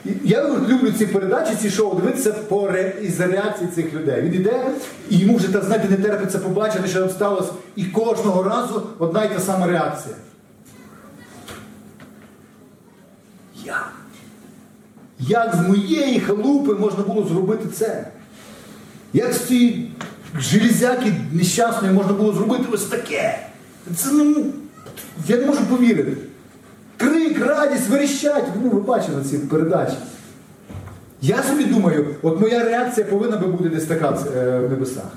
[0.05, 2.93] І Я люблю ці передачі, ці шоу, дивитися по ре...
[3.01, 3.15] із
[3.75, 4.21] цих людей.
[4.21, 4.67] Він іде,
[5.09, 7.51] і йому вже так знаєте, не терпиться побачити, що там сталося.
[7.75, 10.15] І кожного разу одна й та сама реакція.
[13.65, 13.91] Як?
[15.27, 18.07] Як з моєї халупи можна було зробити це?
[19.13, 19.91] Як з цієї
[20.39, 23.39] железяки нещасної можна було зробити ось таке?
[23.95, 24.45] Це ну,
[25.27, 26.17] я не можу повірити.
[26.97, 28.45] Крик, радість, верещать.
[28.63, 29.97] Ну, ви бачили ці передачі.
[31.21, 35.11] Я собі думаю, от моя реакція повинна би бути десь така е, в небесах.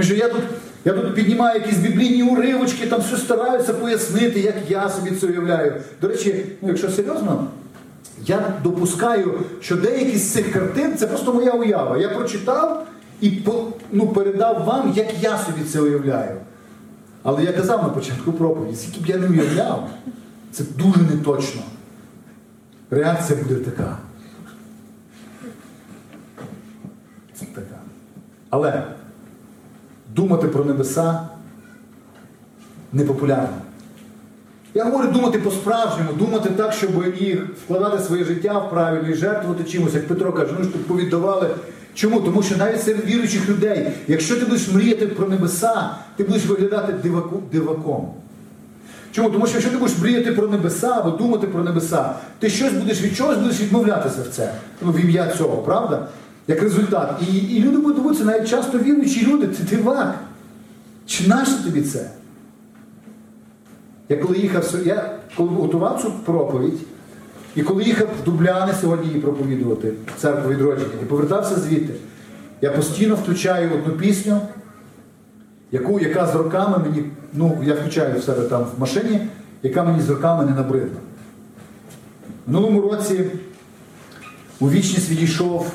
[0.00, 0.42] Що я тут,
[0.84, 5.72] я тут піднімаю якісь біблійні уривочки, там все стараюся пояснити, як я собі це уявляю.
[6.00, 7.46] До речі, ну, якщо серйозно,
[8.26, 11.98] я допускаю, що деякі з цих картин це просто моя уява.
[11.98, 12.86] Я прочитав
[13.20, 13.42] і
[13.92, 16.36] ну, передав вам, як я собі це уявляю.
[17.22, 19.90] Але я казав на початку проповіді, скільки б я не уявляв,
[20.52, 21.62] це дуже неточно.
[22.90, 23.96] Реакція буде така.
[27.34, 27.78] Це така.
[28.50, 28.82] Але
[30.14, 31.28] думати про небеса
[32.92, 33.69] непопулярно.
[34.74, 36.90] Я говорю думати по-справжньому, думати так, щоб
[37.20, 41.50] і вкладати своє життя в правильно і жертвувати чимось, як Петро каже, ну тут повіддавали.
[41.94, 42.20] Чому?
[42.20, 46.92] Тому що навіть серед віруючих людей, якщо ти будеш мріяти про небеса, ти будеш виглядати
[46.92, 48.08] диваку, диваком.
[49.12, 49.30] Чому?
[49.30, 53.00] Тому що якщо ти будеш мріяти про небеса або думати про небеса, ти щось будеш
[53.00, 54.52] від чогось будеш відмовлятися в це.
[54.82, 56.08] Ну, в ім'я цього, правда?
[56.48, 57.22] Як результат.
[57.32, 60.14] І, і люди будуть дивитися, навіть часто віруючі люди, ти дивак.
[61.06, 62.10] Чи нащо тобі це?
[64.10, 66.80] Я коли їхав, я коли готував цю проповідь,
[67.54, 71.94] і коли їхав в Дубляни сьогодні її проповідувати, церкву відродження, і повертався звідти,
[72.60, 74.40] я постійно включаю одну пісню,
[75.72, 79.20] яку, яка з роками мені, ну, я включаю в себе там в машині,
[79.62, 81.00] яка мені з роками не набридла.
[82.46, 83.24] В минулому році
[84.60, 85.72] у вічність відійшов,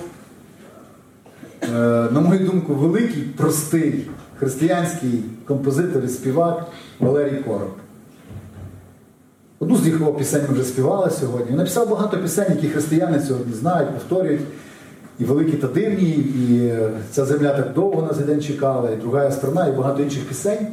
[1.63, 1.67] е,
[2.11, 4.07] на мою думку, великий, простий
[4.39, 6.67] християнський композитор і співак
[6.99, 7.71] Валерій Короб.
[9.59, 11.49] Одну з їх його пісень ми вже співали сьогодні.
[11.49, 14.41] Він написав багато пісень, які християни сьогодні знають, повторюють.
[15.19, 19.31] І великі та дивні, і е, ця земля так довго нас один чекала, і друга
[19.31, 20.67] страна, і багато інших пісень.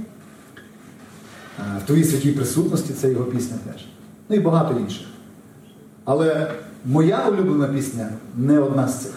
[1.59, 3.85] Е, В твоїй святій присутності це його пісня теж.
[4.29, 5.07] Ну і багато інших.
[6.05, 6.47] Але
[6.85, 9.13] моя улюблена пісня не одна з цих.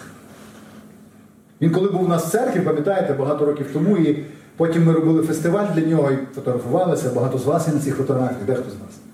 [1.60, 4.24] Він коли був у нас в церкві, пам'ятаєте, багато років тому, і
[4.56, 8.44] потім ми робили фестиваль для нього і фотографувалися, багато з вас є на цих фотографіях,
[8.46, 9.05] дехто з вас.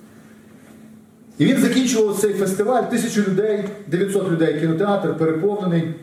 [1.42, 5.94] І він закінчував цей фестиваль, тисячу людей, 900 людей, кінотеатр переповнений,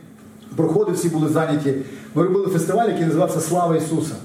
[0.55, 1.73] проходи всі були зайняті.
[2.15, 4.15] Ми робили фестиваль, який називався Слава Ісуса.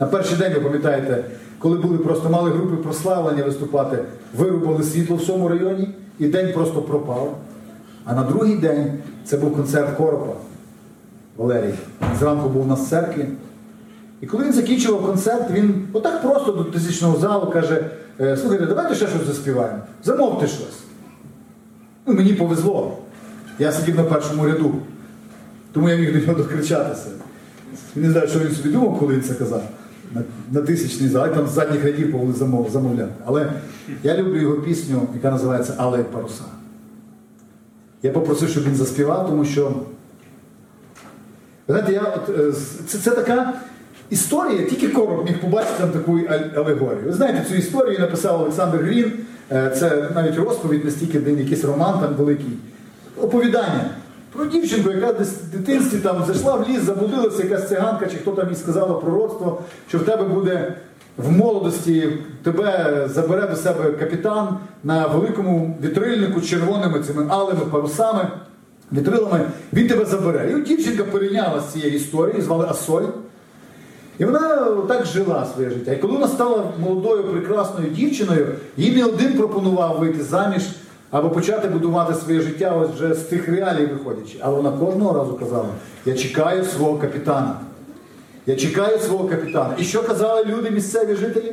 [0.00, 1.24] На перший день, ви пам'ятаєте,
[1.58, 3.98] коли були просто мали групи прославлення виступати,
[4.38, 5.88] вирубали світло в всьому районі,
[6.18, 7.38] і день просто пропав.
[8.04, 10.32] А на другий день це був концерт Коропа.
[11.36, 11.74] Валерій.
[12.18, 13.26] Зранку був в церкві.
[14.20, 18.94] І коли він закінчував концерт, він отак просто до тисячного залу каже: «Е, слухайте, давайте
[18.94, 19.78] ще щось заспіваємо.
[20.04, 20.82] Замовте щось.
[22.06, 22.98] Ну, мені повезло.
[23.58, 24.74] Я сидів на першому ряду.
[25.72, 27.08] Тому я міг до нього докричатися.
[27.94, 29.62] Не знаю, що він собі думав, коли він це казав.
[30.12, 33.12] На, на тисячний зал, там з задніх рядів повинні замов, замовляти.
[33.24, 33.52] Але
[34.02, 36.42] я люблю його пісню, яка називається Але паруса.
[38.02, 39.72] Я попросив, щоб він заспівав, тому що
[41.68, 42.52] знаєте, я от, е,
[42.86, 43.52] це, це така
[44.10, 46.20] історія, тільки короб міг побачити там таку
[46.56, 47.02] алегорію.
[47.06, 49.12] Ви знаєте, цю історію написав Олександр Грін.
[49.52, 52.58] Е, Це навіть розповідь, настільки один якийсь роман там великий.
[53.22, 53.90] Оповідання
[54.32, 58.30] про дівчинку, яка десь в дитинстві там зайшла в ліс, заблудилася якась циганка, чи хто
[58.32, 60.74] там їй сказала пророцтво, що в тебе буде
[61.16, 68.28] в молодості, тебе забере до себе капітан на великому вітрильнику з червоними цими алими парусами
[68.92, 69.40] вітрилами,
[69.72, 70.52] він тебе забере.
[70.52, 73.04] І дівчинка перейняла з цієї історії, звали Асоль.
[74.18, 75.92] І вона так жила своє життя.
[75.92, 78.46] І коли вона стала молодою, прекрасною дівчиною,
[78.76, 80.62] їй не один пропонував вийти заміж
[81.10, 84.38] або почати будувати своє життя ось вже з тих реалій виходячи.
[84.40, 85.68] Але вона кожного разу казала:
[86.04, 87.56] я чекаю свого капітана.
[88.46, 89.74] Я чекаю свого капітана.
[89.78, 91.52] І що казали люди, місцеві жителі?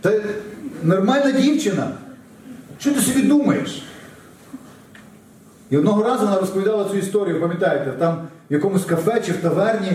[0.00, 0.12] Та
[0.82, 1.92] нормальна дівчина.
[2.78, 3.82] Що ти собі думаєш?
[5.70, 8.18] І одного разу вона розповідала цю історію, пам'ятаєте, там
[8.50, 9.92] в якомусь кафе чи в таверні.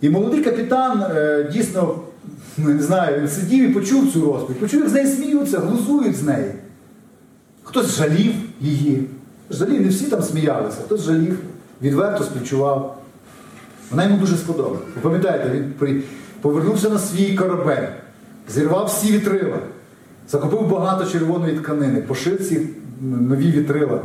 [0.00, 1.98] І молодий капітан е, дійсно,
[2.58, 6.16] ну, не знаю, він сидів і почув цю розповідь, почув, як з неї сміються, глузують
[6.16, 6.52] з неї.
[7.62, 9.08] Хтось жалів її,
[9.50, 11.38] Жалів, не всі там сміялися, хтось жалів,
[11.82, 12.98] відверто співчував.
[13.90, 14.80] Вона йому дуже сподобалась.
[14.94, 15.50] Ви пам'ятаєте,
[15.82, 16.02] він
[16.40, 17.86] повернувся на свій корабель,
[18.48, 19.58] зірвав всі вітрила,
[20.28, 22.68] закупив багато червоної тканини, пошив ці
[23.00, 24.00] нові вітрила.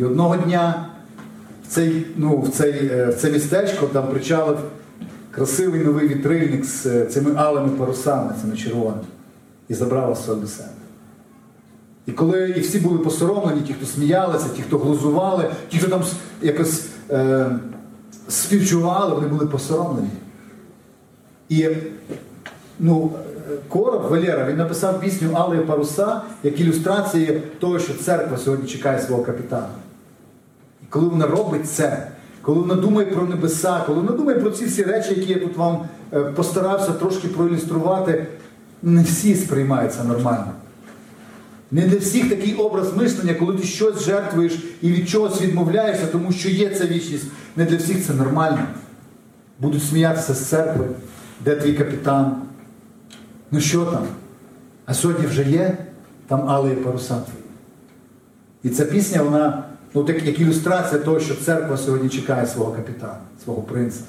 [0.00, 0.86] І одного дня
[1.64, 4.58] в, цей, ну, в, цей, е, в це містечко там причалив
[5.30, 9.04] красивий новий вітрильник з е, цими алими парусами, цими червоними,
[9.68, 10.68] і забрав до себе.
[12.06, 16.02] І коли і всі були посоромлені, ті, хто сміялися, ті, хто глузували, ті, хто там
[16.42, 17.46] якось е,
[18.28, 20.10] співчували, вони були посоромлені.
[21.48, 21.68] І
[22.78, 23.12] ну,
[23.68, 29.22] Короб Валера, він написав пісню Алли Паруса як ілюстрації того, що церква сьогодні чекає свого
[29.22, 29.68] капітана.
[30.90, 32.08] Коли вона робить це,
[32.42, 35.56] коли вона думає про небеса, коли вона думає про ці всі речі, які я тут
[35.56, 38.26] вам е, постарався трошки проілюструвати,
[38.82, 40.52] не всі сприймаються нормально.
[41.70, 46.32] Не для всіх такий образ мислення, коли ти щось жертвуєш і від чогось відмовляєшся, тому
[46.32, 47.26] що є ця вічність.
[47.56, 48.66] Не для всіх це нормально.
[49.58, 50.86] Будуть сміятися з церкви,
[51.44, 52.36] де твій капітан.
[53.50, 54.02] Ну що там?
[54.86, 55.78] А сьогодні вже є
[56.26, 57.44] там алеї паруса твої.
[58.62, 59.64] І ця пісня, вона
[59.94, 64.00] ну, так, як ілюстрація того, що церква сьогодні чекає свого капітана, свого принца.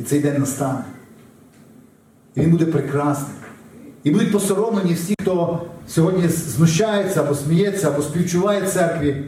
[0.00, 0.84] І цей день настане.
[2.34, 3.36] І він буде прекрасний.
[4.04, 9.24] І будуть посоромлені всі, хто сьогодні знущається або сміється, або співчуває церкві,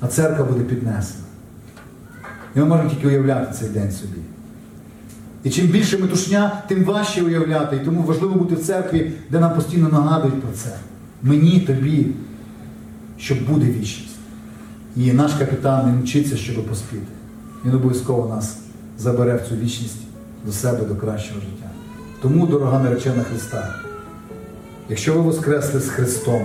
[0.00, 1.24] а церква буде піднесена.
[2.56, 4.18] І ми можемо тільки уявляти цей день собі.
[5.44, 7.76] І чим більше метушня, тим важче уявляти.
[7.76, 10.76] І тому важливо бути в церкві, де нам постійно нагадують про це.
[11.22, 12.06] Мені, тобі,
[13.18, 14.07] що буде вічність.
[14.98, 17.06] І наш капітан не мчиться, щоб поспіти.
[17.64, 18.58] Він обов'язково нас
[18.98, 20.00] забере в цю вічність
[20.44, 21.70] до себе, до кращого життя.
[22.22, 23.74] Тому, дорога наречена Христа,
[24.88, 26.42] якщо ви воскресли з Христом,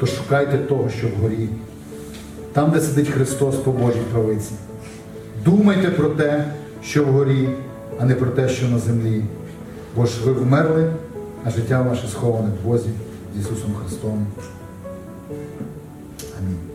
[0.00, 1.48] то шукайте того, що вгорі,
[2.52, 4.52] там, де сидить Христос по Божій правиці.
[5.44, 6.44] Думайте про те,
[6.84, 7.48] що вгорі,
[8.00, 9.24] а не про те, що на землі.
[9.96, 10.92] Бо ж ви вмерли,
[11.44, 12.90] а життя ваше сховане в Бозі
[13.36, 14.26] з Ісусом Христом.
[16.38, 16.71] Амінь.